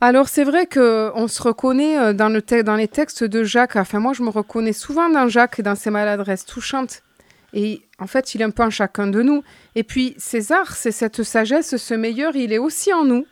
Alors 0.02 0.28
c'est 0.28 0.44
vrai 0.44 0.68
qu'on 0.68 1.28
se 1.28 1.42
reconnaît 1.42 1.98
euh, 1.98 2.14
dans, 2.14 2.30
le 2.30 2.42
te- 2.42 2.62
dans 2.62 2.76
les 2.76 2.90
textes 2.90 3.24
de 3.24 3.44
Jacques, 3.44 3.78
enfin 3.78 4.00
moi 4.00 4.14
je 4.14 4.22
me 4.22 4.30
reconnais 4.30 4.74
souvent 4.74 5.10
dans 5.10 5.28
Jacques 5.30 5.60
et 5.60 5.64
dans 5.64 5.76
ses 5.76 5.90
maladresses 5.90 6.46
touchantes. 6.46 7.02
Et 7.54 7.82
en 8.00 8.08
fait 8.08 8.36
il 8.36 8.42
est 8.42 8.46
un 8.46 8.52
peu 8.52 8.64
en 8.64 8.70
chacun 8.70 9.08
de 9.08 9.22
nous. 9.22 9.44
Et 9.76 9.84
puis 9.84 10.16
César, 10.18 10.76
c'est 10.76 10.92
cette 10.92 11.24
sagesse, 11.24 11.78
ce 11.78 11.94
meilleur, 11.94 12.36
il 12.36 12.52
est 12.52 12.58
aussi 12.58 12.94
en 12.94 13.06
nous. 13.06 13.26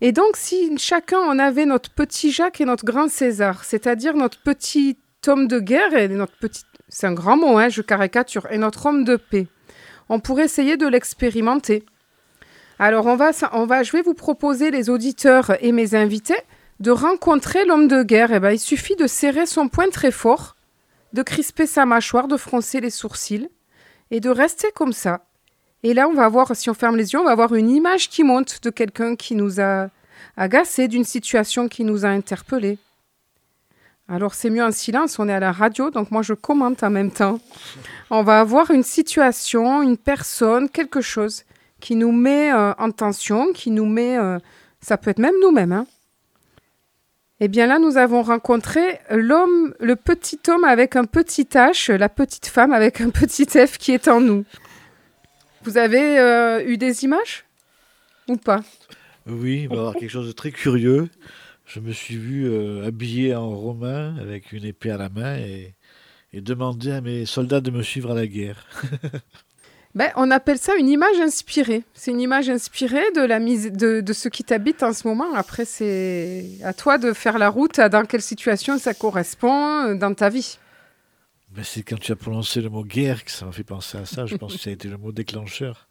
Et 0.00 0.12
donc 0.12 0.36
si 0.36 0.76
chacun 0.78 1.18
on 1.18 1.38
avait 1.38 1.66
notre 1.66 1.90
petit 1.90 2.30
Jacques 2.30 2.60
et 2.60 2.64
notre 2.64 2.84
grand 2.84 3.08
César, 3.08 3.64
c'est-à-dire 3.64 4.14
notre 4.14 4.40
petit 4.42 4.98
homme 5.26 5.48
de 5.48 5.58
guerre 5.58 5.94
et 5.94 6.08
notre 6.08 6.36
petit... 6.38 6.62
C'est 6.88 7.06
un 7.06 7.14
grand 7.14 7.36
mot, 7.36 7.58
hein, 7.58 7.68
je 7.68 7.82
caricature, 7.82 8.46
et 8.50 8.58
notre 8.58 8.86
homme 8.86 9.04
de 9.04 9.16
paix. 9.16 9.46
On 10.08 10.20
pourrait 10.20 10.44
essayer 10.44 10.76
de 10.76 10.86
l'expérimenter. 10.86 11.84
Alors, 12.78 13.06
on 13.06 13.16
va, 13.16 13.30
on 13.52 13.66
va, 13.66 13.82
je 13.82 13.92
vais 13.92 14.02
vous 14.02 14.14
proposer, 14.14 14.70
les 14.70 14.90
auditeurs 14.90 15.56
et 15.60 15.72
mes 15.72 15.94
invités, 15.94 16.38
de 16.80 16.90
rencontrer 16.90 17.64
l'homme 17.64 17.88
de 17.88 18.02
guerre. 18.02 18.32
Eh 18.32 18.40
ben, 18.40 18.50
il 18.50 18.58
suffit 18.58 18.96
de 18.96 19.06
serrer 19.06 19.46
son 19.46 19.68
poing 19.68 19.88
très 19.90 20.10
fort, 20.10 20.56
de 21.14 21.22
crisper 21.22 21.66
sa 21.66 21.86
mâchoire, 21.86 22.28
de 22.28 22.36
froncer 22.36 22.80
les 22.80 22.90
sourcils 22.90 23.48
et 24.10 24.20
de 24.20 24.28
rester 24.28 24.68
comme 24.74 24.92
ça. 24.92 25.24
Et 25.82 25.94
là, 25.94 26.08
on 26.08 26.14
va 26.14 26.28
voir, 26.28 26.54
si 26.54 26.68
on 26.68 26.74
ferme 26.74 26.96
les 26.96 27.12
yeux, 27.12 27.20
on 27.20 27.24
va 27.24 27.34
voir 27.34 27.54
une 27.54 27.70
image 27.70 28.08
qui 28.08 28.24
monte 28.24 28.62
de 28.62 28.70
quelqu'un 28.70 29.16
qui 29.16 29.34
nous 29.34 29.60
a 29.60 29.88
agacé, 30.36 30.88
d'une 30.88 31.04
situation 31.04 31.68
qui 31.68 31.84
nous 31.84 32.04
a 32.04 32.08
interpellés. 32.08 32.78
Alors, 34.08 34.34
c'est 34.34 34.50
mieux 34.50 34.64
en 34.64 34.72
silence, 34.72 35.18
on 35.18 35.28
est 35.28 35.32
à 35.32 35.40
la 35.40 35.52
radio, 35.52 35.90
donc 35.90 36.10
moi 36.10 36.22
je 36.22 36.34
commente 36.34 36.82
en 36.82 36.90
même 36.90 37.10
temps. 37.10 37.38
On 38.10 38.22
va 38.22 38.40
avoir 38.40 38.70
une 38.70 38.82
situation, 38.82 39.82
une 39.82 39.96
personne, 39.96 40.68
quelque 40.68 41.00
chose 41.00 41.44
qui 41.80 41.96
nous 41.96 42.12
met 42.12 42.52
euh, 42.52 42.74
en 42.78 42.90
tension, 42.90 43.52
qui 43.52 43.70
nous 43.70 43.86
met... 43.86 44.18
euh, 44.18 44.38
ça 44.80 44.98
peut 44.98 45.10
être 45.10 45.18
même 45.18 45.34
nous-mêmes. 45.40 45.72
Hein. 45.72 45.86
Eh 47.40 47.48
bien 47.48 47.66
là, 47.66 47.78
nous 47.78 47.96
avons 47.96 48.22
rencontré 48.22 49.00
l'homme, 49.10 49.74
le 49.80 49.96
petit 49.96 50.38
homme 50.48 50.64
avec 50.64 50.94
un 50.94 51.04
petit 51.04 51.42
H, 51.42 51.92
la 51.92 52.08
petite 52.08 52.46
femme 52.46 52.72
avec 52.72 53.00
un 53.00 53.10
petit 53.10 53.44
F 53.44 53.76
qui 53.76 53.92
est 53.92 54.06
en 54.06 54.20
nous. 54.20 54.44
Vous 55.64 55.76
avez 55.76 56.18
euh, 56.18 56.64
eu 56.64 56.76
des 56.76 57.04
images? 57.04 57.44
Ou 58.28 58.36
pas? 58.36 58.62
Oui, 59.26 59.66
avoir 59.70 59.94
quelque 59.94 60.10
chose 60.10 60.28
de 60.28 60.32
très 60.32 60.52
curieux. 60.52 61.08
Je 61.66 61.80
me 61.80 61.92
suis 61.92 62.16
vu 62.16 62.46
euh, 62.46 62.86
habillé 62.86 63.34
en 63.34 63.50
romain 63.50 64.16
avec 64.18 64.52
une 64.52 64.64
épée 64.64 64.90
à 64.90 64.96
la 64.96 65.08
main 65.08 65.36
et 65.36 65.74
demander 66.40 66.92
à 66.92 67.00
mes 67.00 67.26
soldats 67.26 67.60
de 67.60 67.70
me 67.70 67.82
suivre 67.82 68.12
à 68.12 68.14
la 68.14 68.26
guerre. 68.26 68.66
ben, 69.94 70.10
On 70.16 70.30
appelle 70.30 70.58
ça 70.58 70.74
une 70.76 70.88
image 70.88 71.18
inspirée. 71.20 71.84
C'est 71.94 72.10
une 72.10 72.20
image 72.20 72.48
inspirée 72.48 73.10
de, 73.14 73.20
la 73.20 73.38
mise, 73.38 73.72
de, 73.72 74.00
de 74.00 74.12
ce 74.12 74.28
qui 74.28 74.44
t'habite 74.44 74.82
en 74.82 74.92
ce 74.92 75.06
moment. 75.06 75.32
Après, 75.34 75.64
c'est 75.64 76.58
à 76.62 76.72
toi 76.72 76.98
de 76.98 77.12
faire 77.12 77.38
la 77.38 77.48
route, 77.48 77.78
à 77.78 77.88
dans 77.88 78.04
quelle 78.04 78.22
situation 78.22 78.78
ça 78.78 78.94
correspond 78.94 79.86
euh, 79.86 79.94
dans 79.94 80.14
ta 80.14 80.28
vie. 80.28 80.58
Ben, 81.50 81.62
c'est 81.62 81.82
quand 81.82 81.98
tu 81.98 82.10
as 82.10 82.16
prononcé 82.16 82.60
le 82.60 82.68
mot 82.68 82.84
guerre 82.84 83.24
que 83.24 83.30
ça 83.30 83.46
m'a 83.46 83.52
fait 83.52 83.64
penser 83.64 83.98
à 83.98 84.06
ça. 84.06 84.26
Je 84.26 84.36
pense 84.36 84.56
que 84.56 84.60
ça 84.60 84.70
a 84.70 84.72
été 84.72 84.88
le 84.88 84.96
mot 84.96 85.12
déclencheur. 85.12 85.88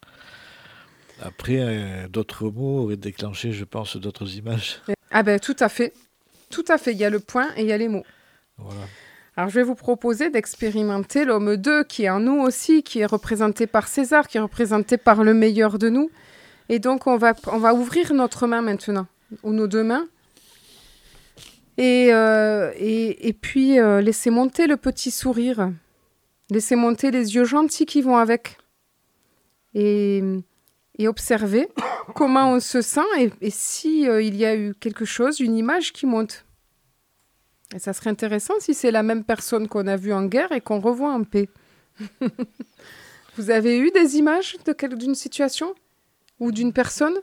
Après, 1.22 1.58
euh, 1.58 2.08
d'autres 2.08 2.50
mots 2.50 2.84
auraient 2.84 2.96
déclenché, 2.96 3.52
je 3.52 3.64
pense, 3.64 3.96
d'autres 3.96 4.36
images. 4.36 4.80
Ah 5.10 5.22
ben 5.22 5.38
tout 5.38 5.56
à 5.60 5.68
fait. 5.68 5.94
Tout 6.50 6.64
à 6.68 6.76
fait. 6.76 6.92
Il 6.92 6.98
y 6.98 7.04
a 7.04 7.10
le 7.10 7.20
point 7.20 7.48
et 7.56 7.62
il 7.62 7.68
y 7.68 7.72
a 7.72 7.78
les 7.78 7.88
mots. 7.88 8.04
Voilà. 8.58 8.82
Alors 9.36 9.50
je 9.50 9.56
vais 9.56 9.64
vous 9.64 9.74
proposer 9.74 10.30
d'expérimenter 10.30 11.24
l'homme 11.24 11.56
2 11.56 11.84
qui 11.84 12.04
est 12.04 12.10
en 12.10 12.20
nous 12.20 12.40
aussi, 12.40 12.84
qui 12.84 13.00
est 13.00 13.06
représenté 13.06 13.66
par 13.66 13.88
César, 13.88 14.28
qui 14.28 14.36
est 14.36 14.40
représenté 14.40 14.96
par 14.96 15.24
le 15.24 15.34
meilleur 15.34 15.78
de 15.78 15.88
nous. 15.88 16.10
Et 16.68 16.78
donc 16.78 17.08
on 17.08 17.16
va, 17.16 17.34
on 17.48 17.58
va 17.58 17.74
ouvrir 17.74 18.14
notre 18.14 18.46
main 18.46 18.62
maintenant, 18.62 19.06
ou 19.42 19.52
nos 19.52 19.66
deux 19.66 19.82
mains. 19.82 20.06
Et, 21.76 22.10
euh, 22.12 22.70
et, 22.76 23.32
puis 23.32 23.80
euh, 23.80 24.00
laisser 24.00 24.30
monter 24.30 24.68
le 24.68 24.76
petit 24.76 25.10
sourire. 25.10 25.72
Laisser 26.50 26.76
monter 26.76 27.10
les 27.10 27.34
yeux 27.34 27.44
gentils 27.44 27.86
qui 27.86 28.02
vont 28.02 28.16
avec. 28.16 28.58
Et, 29.74 30.22
et 30.98 31.08
observer 31.08 31.68
comment 32.14 32.52
on 32.52 32.60
se 32.60 32.80
sent 32.80 33.00
et, 33.18 33.32
et 33.40 33.50
si 33.50 34.08
euh, 34.08 34.22
il 34.22 34.36
y 34.36 34.44
a 34.44 34.54
eu 34.54 34.74
quelque 34.78 35.04
chose, 35.04 35.40
une 35.40 35.56
image 35.56 35.92
qui 35.92 36.06
monte. 36.06 36.43
Et 37.74 37.80
ça 37.80 37.92
serait 37.92 38.10
intéressant 38.10 38.54
si 38.60 38.72
c'est 38.72 38.92
la 38.92 39.02
même 39.02 39.24
personne 39.24 39.66
qu'on 39.66 39.88
a 39.88 39.96
vue 39.96 40.12
en 40.12 40.24
guerre 40.26 40.52
et 40.52 40.60
qu'on 40.60 40.78
revoit 40.78 41.12
en 41.12 41.24
paix. 41.24 41.48
Vous 43.36 43.50
avez 43.50 43.78
eu 43.78 43.90
des 43.90 44.16
images 44.16 44.56
de 44.64 44.94
d'une 44.94 45.16
situation 45.16 45.74
ou 46.38 46.52
d'une 46.52 46.72
personne? 46.72 47.16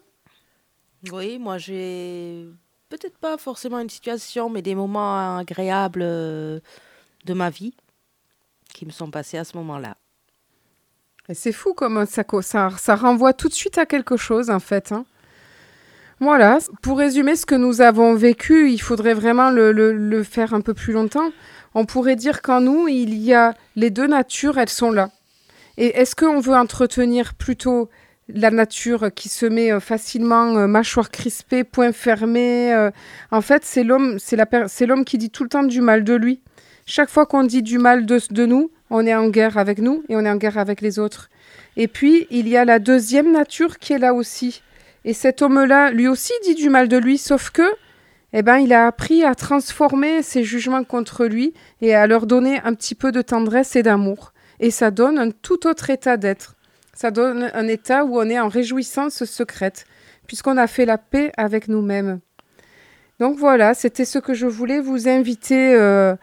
Oui, 1.10 1.40
moi 1.40 1.58
j'ai 1.58 2.48
peut-être 2.90 3.18
pas 3.18 3.38
forcément 3.38 3.80
une 3.80 3.90
situation, 3.90 4.50
mais 4.50 4.62
des 4.62 4.76
moments 4.76 5.38
agréables 5.38 6.02
euh, 6.04 6.60
de 7.26 7.34
ma 7.34 7.50
vie 7.50 7.74
qui 8.74 8.86
me 8.86 8.92
sont 8.92 9.10
passés 9.10 9.38
à 9.38 9.46
ce 9.46 9.56
moment-là. 9.56 9.96
Et 11.30 11.34
c'est 11.34 11.54
fou 11.54 11.74
comme 11.74 12.06
ça, 12.06 12.26
ça, 12.42 12.70
ça 12.78 12.96
renvoie 12.96 13.32
tout 13.34 13.48
de 13.48 13.54
suite 13.54 13.78
à 13.78 13.86
quelque 13.86 14.18
chose 14.18 14.50
en 14.50 14.60
fait. 14.60 14.92
hein. 14.92 15.06
Voilà, 16.24 16.60
pour 16.84 17.00
résumer 17.00 17.36
ce 17.36 17.48
que 17.48 17.56
nous 17.56 17.82
avons 17.82 18.14
vécu, 18.14 18.70
il 18.70 18.78
faudrait 18.78 19.16
vraiment 19.16 19.50
le, 19.50 20.22
faire 20.22 20.54
un 20.54 20.62
peu 20.62 20.76
plus 20.76 20.94
longtemps. 20.94 21.32
On 21.74 21.86
pourrait 21.86 22.16
dire 22.16 22.44
qu'en 22.44 22.62
nous, 22.62 22.88
il 22.88 23.16
y 23.16 23.34
a 23.34 23.56
les 23.76 23.90
deux 23.90 24.06
natures, 24.06 24.60
elles 24.60 24.70
sont 24.70 24.92
là. 24.92 25.10
Et 25.78 25.98
est-ce 26.00 26.16
qu'on 26.16 26.40
veut 26.40 26.54
entretenir 26.54 27.34
plutôt 27.34 27.90
la 28.30 28.52
nature 28.52 29.10
qui 29.16 29.30
se 29.30 29.48
met 29.48 29.72
euh, 29.72 29.80
facilement 29.80 30.56
euh, 30.58 30.68
mâchoire 30.68 31.10
crispée, 31.10 31.64
poing 31.64 31.92
fermé. 31.92 32.72
euh, 32.72 32.92
en 33.32 33.42
fait, 33.42 33.66
c'est 33.66 33.84
l'homme, 33.84 34.20
c'est 34.20 34.36
la 34.36 34.46
c'est 34.68 34.86
l'homme 34.86 35.06
qui 35.06 35.18
dit 35.18 35.32
tout 35.32 35.42
le 35.42 35.50
temps 35.50 35.64
du 35.64 35.82
mal 35.82 36.04
de 36.04 36.14
lui. 36.14 36.40
Chaque 36.86 37.10
fois 37.10 37.26
qu'on 37.26 37.44
dit 37.44 37.64
du 37.64 37.80
mal 37.80 38.06
de, 38.06 38.20
de 38.30 38.46
nous, 38.46 38.70
on 38.92 39.08
est 39.08 39.16
en 39.16 39.28
guerre 39.30 39.58
avec 39.58 39.80
nous 39.80 40.04
et 40.08 40.16
on 40.16 40.24
est 40.24 40.30
en 40.30 40.38
guerre 40.38 40.60
avec 40.60 40.82
les 40.82 41.00
autres. 41.00 41.30
Et 41.78 41.88
puis, 41.88 42.28
il 42.30 42.48
y 42.48 42.58
a 42.58 42.64
la 42.64 42.78
deuxième 42.78 43.32
nature 43.32 43.80
qui 43.80 43.94
est 43.94 44.00
là 44.00 44.14
aussi. 44.14 44.62
Et 45.06 45.14
cet 45.14 45.42
homme-là, 45.42 45.92
lui 45.92 46.08
aussi, 46.08 46.34
dit 46.44 46.56
du 46.56 46.70
mal 46.70 46.88
de 46.88 46.98
lui, 46.98 47.18
sauf 47.18 47.50
que, 47.50 47.70
eh 48.34 48.44
ben, 48.44 48.58
il 48.58 48.72
a 48.72 48.88
appris 48.88 49.24
à 49.24 49.36
transformer 49.36 50.22
ses 50.22 50.44
jugements 50.44 50.84
contre 50.84 51.26
lui 51.26 51.54
et 51.82 51.96
à 51.96 52.08
leur 52.08 52.28
donner 52.28 52.62
un 52.64 52.74
petit 52.74 52.96
peu 52.96 53.12
de 53.12 53.22
tendresse 53.22 53.76
et 53.76 53.84
d'amour. 53.84 54.34
Et 54.60 54.72
ça 54.72 54.92
donne 54.92 55.18
un 55.18 55.32
tout 55.32 55.68
autre 55.68 55.90
état 55.90 56.18
d'être. 56.18 56.56
Ça 56.94 57.10
donne 57.10 57.50
un 57.54 57.68
état 57.68 58.06
où 58.06 58.20
on 58.20 58.30
est 58.30 58.40
en 58.40 58.48
réjouissance 58.48 59.24
secrète, 59.26 59.86
puisqu'on 60.28 60.58
a 60.58 60.68
fait 60.68 60.86
la 60.86 60.98
paix 60.98 61.32
avec 61.36 61.68
nous-mêmes. 61.68 62.20
Donc 63.20 63.38
voilà, 63.38 63.74
c'était 63.74 64.06
ce 64.06 64.20
que 64.20 64.34
je 64.34 64.48
voulais 64.48 64.80
vous 64.80 65.08
inviter 65.08 65.74
euh, 65.76 66.16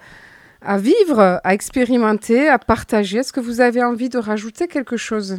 à 0.62 0.78
vivre, 0.78 1.40
à 1.42 1.54
expérimenter, 1.54 2.48
à 2.48 2.58
partager. 2.58 3.18
Est-ce 3.18 3.32
que 3.32 3.40
vous 3.40 3.60
avez 3.60 3.82
envie 3.82 4.08
de 4.08 4.18
rajouter 4.18 4.66
quelque 4.66 4.96
chose? 4.96 5.38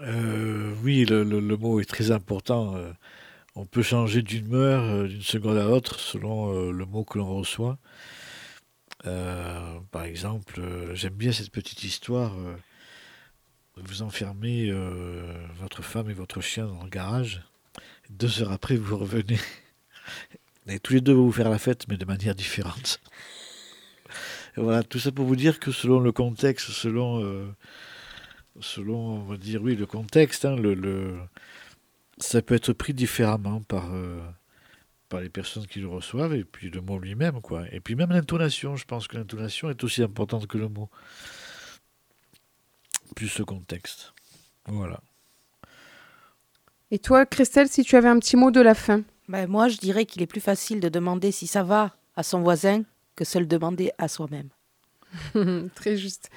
Euh, 0.00 0.74
oui, 0.82 1.04
le, 1.04 1.24
mot 1.56 1.80
est 1.80 1.84
très 1.84 2.10
important. 2.10 2.74
euh, 2.76 2.92
on 3.54 3.66
peut 3.66 3.82
changer 3.82 4.22
d'humeur 4.22 5.08
d'une 5.08 5.22
seconde 5.22 5.58
à 5.58 5.64
l'autre 5.64 5.98
selon 6.00 6.54
euh, 6.54 6.70
le 6.72 6.86
mot 6.86 7.04
que 7.04 7.18
l'on 7.18 7.36
reçoit. 7.36 7.78
Par 9.02 10.04
exemple, 10.04 10.60
j'aime 10.94 11.14
bien 11.14 11.32
cette 11.32 11.50
petite 11.50 11.84
histoire. 11.84 12.34
vous 13.76 14.02
enfermez 14.02 14.70
votre 15.58 15.82
femme 15.82 16.10
et 16.10 16.14
votre 16.14 16.40
chien 16.40 16.66
dans 16.66 16.84
le 16.84 16.90
garage. 16.90 17.42
Deux 18.10 18.42
heures 18.42 18.52
après, 18.52 18.76
vous 18.76 18.98
revenez. 18.98 19.38
Et 20.68 20.78
tous 20.78 20.92
les 20.92 21.00
deux 21.00 21.14
vont 21.14 21.24
vous 21.24 21.32
faire 21.32 21.48
la 21.48 21.58
fête, 21.58 21.88
mais 21.88 21.96
de 21.96 22.04
manière 22.04 22.34
différente. 22.34 23.00
Et 24.56 24.60
voilà, 24.60 24.82
tout 24.82 24.98
ça 24.98 25.10
pour 25.10 25.24
vous 25.24 25.36
dire 25.36 25.58
que 25.58 25.72
selon 25.72 25.98
le 25.98 26.12
contexte, 26.12 26.70
selon, 26.70 27.52
selon 28.60 28.96
on 28.98 29.24
va 29.24 29.36
dire, 29.36 29.62
oui, 29.62 29.76
le 29.76 29.86
contexte, 29.86 30.44
hein, 30.44 30.56
le, 30.56 30.74
le- 30.74 31.18
ça 32.18 32.42
peut 32.42 32.54
être 32.54 32.72
pris 32.72 32.94
différemment 32.94 33.60
par, 33.62 33.92
euh, 33.94 34.20
par 35.08 35.20
les 35.20 35.28
personnes 35.30 35.66
qui 35.66 35.80
le 35.80 35.88
reçoivent 35.88 36.34
et 36.34 36.44
puis 36.44 36.70
le 36.70 36.80
mot 36.80 36.98
lui-même, 36.98 37.40
quoi. 37.40 37.64
Et 37.72 37.80
puis 37.80 37.94
même 37.94 38.10
l'intonation, 38.10 38.76
je 38.76 38.84
pense 38.84 39.08
que 39.08 39.16
l'intonation 39.16 39.70
est 39.70 39.82
aussi 39.84 40.02
importante 40.02 40.46
que 40.46 40.58
le 40.58 40.68
mot. 40.68 40.88
Plus 43.16 43.38
le 43.38 43.44
contexte. 43.44 44.12
Voilà. 44.66 45.00
Et 46.90 46.98
toi, 46.98 47.26
Christelle, 47.26 47.68
si 47.68 47.82
tu 47.82 47.96
avais 47.96 48.08
un 48.08 48.18
petit 48.18 48.36
mot 48.36 48.50
de 48.50 48.60
la 48.60 48.74
fin 48.74 49.02
Ben, 49.28 49.46
moi, 49.48 49.68
je 49.68 49.76
dirais 49.78 50.06
qu'il 50.06 50.22
est 50.22 50.26
plus 50.26 50.40
facile 50.40 50.80
de 50.80 50.88
demander 50.88 51.32
si 51.32 51.46
ça 51.46 51.62
va 51.62 51.94
à 52.16 52.22
son 52.22 52.40
voisin 52.42 52.82
que 53.16 53.24
se 53.24 53.38
le 53.38 53.46
demander 53.46 53.92
à 53.98 54.08
soi-même. 54.08 54.48
Très 55.74 55.96
juste. 55.96 56.30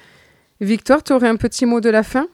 Victoire, 0.64 1.02
tu 1.02 1.12
aurais 1.12 1.28
un 1.28 1.36
petit 1.36 1.66
mot 1.66 1.80
de 1.80 1.90
la 1.90 2.02
fin? 2.02 2.26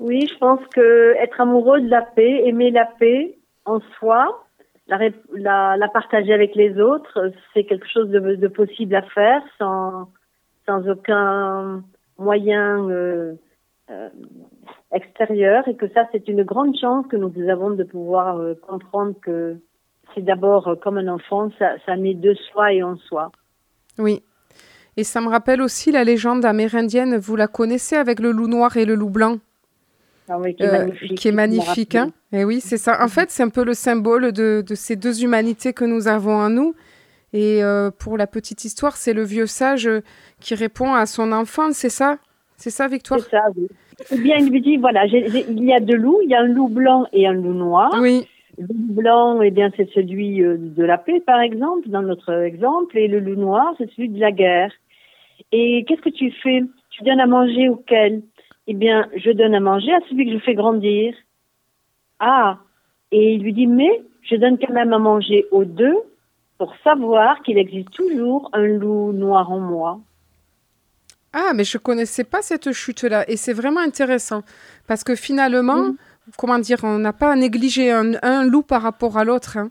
Oui, 0.00 0.26
je 0.26 0.36
pense 0.38 0.60
que 0.74 1.14
être 1.18 1.40
amoureux 1.40 1.80
de 1.80 1.88
la 1.88 2.02
paix, 2.02 2.42
aimer 2.46 2.70
la 2.70 2.86
paix 2.86 3.36
en 3.66 3.80
soi, 3.98 4.46
la, 4.88 4.96
ré- 4.96 5.14
la, 5.32 5.76
la 5.76 5.88
partager 5.88 6.32
avec 6.32 6.54
les 6.54 6.80
autres, 6.80 7.30
c'est 7.52 7.64
quelque 7.64 7.86
chose 7.86 8.08
de, 8.08 8.18
de 8.18 8.48
possible 8.48 8.94
à 8.94 9.02
faire 9.02 9.42
sans, 9.58 10.08
sans 10.66 10.88
aucun 10.88 11.84
moyen 12.18 12.88
euh, 12.88 13.34
euh, 13.90 14.08
extérieur 14.92 15.68
et 15.68 15.76
que 15.76 15.88
ça, 15.88 16.08
c'est 16.10 16.26
une 16.26 16.42
grande 16.42 16.76
chance 16.76 17.06
que 17.06 17.16
nous 17.16 17.32
avons 17.48 17.70
de 17.70 17.84
pouvoir 17.84 18.38
euh, 18.38 18.54
comprendre 18.54 19.14
que 19.20 19.56
c'est 20.14 20.24
d'abord 20.24 20.76
comme 20.82 20.98
un 20.98 21.08
enfant, 21.08 21.50
ça, 21.58 21.74
ça 21.86 21.96
naît 21.96 22.14
de 22.14 22.34
soi 22.34 22.72
et 22.72 22.82
en 22.82 22.96
soi. 22.96 23.30
Oui. 23.98 24.22
Et 24.96 25.04
ça 25.04 25.20
me 25.20 25.28
rappelle 25.28 25.62
aussi 25.62 25.90
la 25.90 26.04
légende 26.04 26.44
amérindienne, 26.44 27.16
vous 27.16 27.36
la 27.36 27.46
connaissez 27.48 27.96
avec 27.96 28.20
le 28.20 28.30
loup 28.30 28.46
noir 28.48 28.76
et 28.76 28.84
le 28.84 28.94
loup 28.94 29.08
blanc? 29.10 29.38
Ah 30.28 30.38
oui, 30.38 30.54
qui 30.54 30.62
est 30.62 30.66
Euh, 30.66 30.72
magnifique. 30.78 31.14
qui 31.18 31.28
est 31.28 31.32
magnifique. 31.32 31.94
Hein 31.94 32.10
et 32.32 32.44
oui, 32.44 32.60
c'est 32.60 32.76
ça. 32.76 33.02
En 33.02 33.08
fait, 33.08 33.30
c'est 33.30 33.42
un 33.42 33.48
peu 33.48 33.64
le 33.64 33.74
symbole 33.74 34.32
de, 34.32 34.62
de 34.66 34.74
ces 34.74 34.96
deux 34.96 35.22
humanités 35.24 35.72
que 35.72 35.84
nous 35.84 36.08
avons 36.08 36.34
en 36.36 36.50
nous. 36.50 36.74
Et 37.32 37.64
euh, 37.64 37.90
pour 37.90 38.18
la 38.18 38.26
petite 38.26 38.64
histoire, 38.64 38.96
c'est 38.96 39.14
le 39.14 39.22
vieux 39.24 39.46
sage 39.46 39.86
euh, 39.86 40.02
qui 40.40 40.54
répond 40.54 40.92
à 40.92 41.06
son 41.06 41.32
enfant, 41.32 41.72
c'est 41.72 41.88
ça? 41.88 42.18
C'est 42.58 42.70
ça, 42.70 42.86
Victoire? 42.86 43.20
C'est 43.20 43.30
ça, 43.30 43.44
oui. 43.56 43.66
Ou 44.12 44.18
bien 44.18 44.36
il 44.36 44.50
lui 44.50 44.60
dit, 44.60 44.76
voilà, 44.76 45.06
il 45.06 45.64
y 45.64 45.72
a 45.72 45.80
deux 45.80 45.96
loups, 45.96 46.20
il 46.22 46.30
y 46.30 46.34
a 46.34 46.40
un 46.40 46.46
loup 46.46 46.68
blanc 46.68 47.06
et 47.12 47.26
un 47.26 47.32
loup 47.32 47.54
noir. 47.54 47.90
Oui, 48.00 48.26
Le 48.58 48.66
loup 48.66 48.92
blanc, 49.00 49.40
eh 49.42 49.50
bien, 49.50 49.70
c'est 49.76 49.88
celui 49.94 50.38
de 50.42 50.84
la 50.84 50.98
paix, 50.98 51.20
par 51.20 51.40
exemple, 51.40 51.88
dans 51.88 52.02
notre 52.02 52.32
exemple, 52.42 52.96
et 52.98 53.08
le 53.08 53.18
loup 53.20 53.36
noir, 53.36 53.74
c'est 53.78 53.90
celui 53.96 54.08
de 54.10 54.20
la 54.20 54.30
guerre. 54.32 54.72
Et 55.52 55.84
qu'est-ce 55.86 56.00
que 56.00 56.08
tu 56.10 56.30
fais? 56.42 56.62
Tu 56.90 57.04
donnes 57.04 57.20
à 57.20 57.26
manger 57.26 57.68
auquel 57.68 58.22
Eh 58.66 58.74
bien, 58.74 59.08
je 59.16 59.30
donne 59.30 59.54
à 59.54 59.60
manger 59.60 59.92
à 59.92 60.00
celui 60.08 60.26
que 60.26 60.32
je 60.32 60.38
fais 60.44 60.54
grandir. 60.54 61.14
Ah 62.18 62.58
Et 63.10 63.34
il 63.34 63.42
lui 63.42 63.52
dit, 63.52 63.66
mais 63.66 64.02
je 64.22 64.36
donne 64.36 64.58
quand 64.58 64.72
même 64.72 64.92
à 64.92 64.98
manger 64.98 65.46
aux 65.50 65.64
deux 65.64 65.96
pour 66.58 66.74
savoir 66.84 67.42
qu'il 67.42 67.58
existe 67.58 67.90
toujours 67.90 68.48
un 68.52 68.62
loup 68.66 69.12
noir 69.12 69.50
en 69.50 69.58
moi. 69.60 70.00
Ah, 71.32 71.52
mais 71.54 71.64
je 71.64 71.78
connaissais 71.78 72.24
pas 72.24 72.42
cette 72.42 72.72
chute-là. 72.72 73.28
Et 73.28 73.36
c'est 73.36 73.52
vraiment 73.54 73.80
intéressant. 73.80 74.42
Parce 74.86 75.02
que 75.02 75.14
finalement, 75.14 75.82
Mhm. 75.84 75.96
comment 76.38 76.58
dire, 76.58 76.78
on 76.82 76.98
n'a 76.98 77.12
pas 77.12 77.32
à 77.32 77.36
négliger 77.36 77.90
un, 77.90 78.12
un 78.22 78.44
loup 78.46 78.62
par 78.62 78.82
rapport 78.82 79.16
à 79.18 79.24
l'autre. 79.24 79.56
hein. 79.56 79.70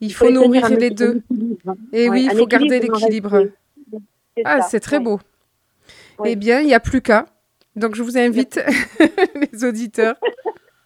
Il 0.00 0.12
faut 0.12 0.30
nourrir 0.30 0.68
les 0.68 0.90
deux. 0.90 1.22
équilibre. 1.30 1.74
Et 1.92 2.10
oui, 2.10 2.28
il 2.30 2.36
faut 2.36 2.46
garder 2.46 2.80
l'équilibre. 2.80 3.48
Ah, 4.44 4.62
c'est 4.62 4.80
très 4.80 5.00
beau. 5.00 5.20
Eh 6.24 6.36
bien, 6.36 6.60
il 6.60 6.66
n'y 6.66 6.74
a 6.74 6.80
plus 6.80 7.02
qu'à. 7.02 7.26
Donc, 7.76 7.94
je 7.94 8.02
vous 8.02 8.16
invite, 8.18 8.60
les 9.34 9.64
auditeurs. 9.64 10.16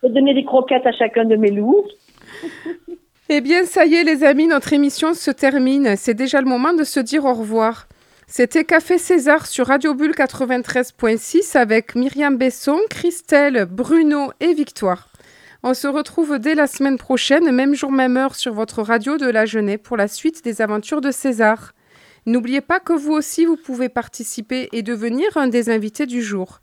Je 0.02 0.08
vais 0.08 0.14
donner 0.14 0.34
des 0.34 0.44
croquettes 0.44 0.86
à 0.86 0.92
chacun 0.92 1.24
de 1.24 1.36
mes 1.36 1.50
loups. 1.50 1.84
Eh 3.30 3.42
bien, 3.42 3.66
ça 3.66 3.84
y 3.84 3.94
est, 3.94 4.04
les 4.04 4.24
amis, 4.24 4.46
notre 4.46 4.72
émission 4.72 5.12
se 5.12 5.30
termine. 5.30 5.96
C'est 5.98 6.14
déjà 6.14 6.40
le 6.40 6.48
moment 6.48 6.72
de 6.72 6.82
se 6.82 6.98
dire 6.98 7.26
au 7.26 7.34
revoir. 7.34 7.86
C'était 8.26 8.64
Café 8.64 8.96
César 8.96 9.44
sur 9.44 9.66
Radio 9.66 9.92
Bulle 9.92 10.12
93.6 10.12 11.58
avec 11.58 11.94
Myriam 11.94 12.38
Besson, 12.38 12.78
Christelle, 12.88 13.66
Bruno 13.70 14.32
et 14.40 14.54
Victoire. 14.54 15.08
On 15.62 15.74
se 15.74 15.88
retrouve 15.88 16.38
dès 16.38 16.54
la 16.54 16.66
semaine 16.66 16.96
prochaine, 16.96 17.50
même 17.52 17.74
jour, 17.74 17.92
même 17.92 18.16
heure, 18.16 18.34
sur 18.34 18.54
votre 18.54 18.82
radio 18.82 19.18
de 19.18 19.26
la 19.26 19.44
Genève 19.44 19.80
pour 19.80 19.98
la 19.98 20.08
suite 20.08 20.42
des 20.42 20.62
aventures 20.62 21.02
de 21.02 21.10
César. 21.10 21.74
N'oubliez 22.26 22.60
pas 22.60 22.80
que 22.80 22.92
vous 22.92 23.12
aussi, 23.12 23.44
vous 23.44 23.56
pouvez 23.56 23.88
participer 23.88 24.68
et 24.72 24.82
devenir 24.82 25.36
un 25.36 25.48
des 25.48 25.70
invités 25.70 26.06
du 26.06 26.22
jour. 26.22 26.60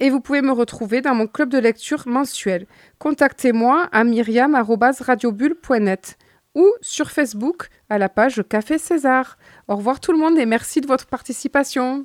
Et 0.00 0.10
vous 0.10 0.20
pouvez 0.20 0.42
me 0.42 0.52
retrouver 0.52 1.00
dans 1.00 1.14
mon 1.14 1.26
club 1.26 1.48
de 1.48 1.58
lecture 1.58 2.02
mensuel. 2.06 2.66
Contactez-moi 2.98 3.88
à 3.90 4.04
myriam.radiobulle.net 4.04 6.18
ou 6.54 6.66
sur 6.80 7.10
Facebook 7.10 7.68
à 7.88 7.98
la 7.98 8.08
page 8.08 8.42
Café 8.48 8.78
César. 8.78 9.38
Au 9.66 9.76
revoir 9.76 10.00
tout 10.00 10.12
le 10.12 10.18
monde 10.18 10.38
et 10.38 10.46
merci 10.46 10.80
de 10.80 10.86
votre 10.86 11.06
participation. 11.06 12.04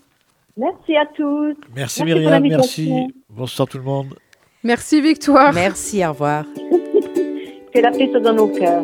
Merci 0.57 0.95
à 0.95 1.05
tous. 1.05 1.55
Merci 1.75 2.03
Myriam, 2.03 2.43
merci. 2.43 2.91
Bonsoir 3.29 3.67
tout 3.67 3.77
le 3.77 3.83
monde. 3.83 4.15
Merci 4.63 5.01
Victoire. 5.01 5.53
Merci, 5.53 6.05
au 6.05 6.09
revoir. 6.09 6.45
Que 7.73 7.79
la 7.79 7.89
paix 7.89 8.07
soit 8.11 8.19
dans 8.19 8.33
nos 8.33 8.49
cœurs. 8.49 8.83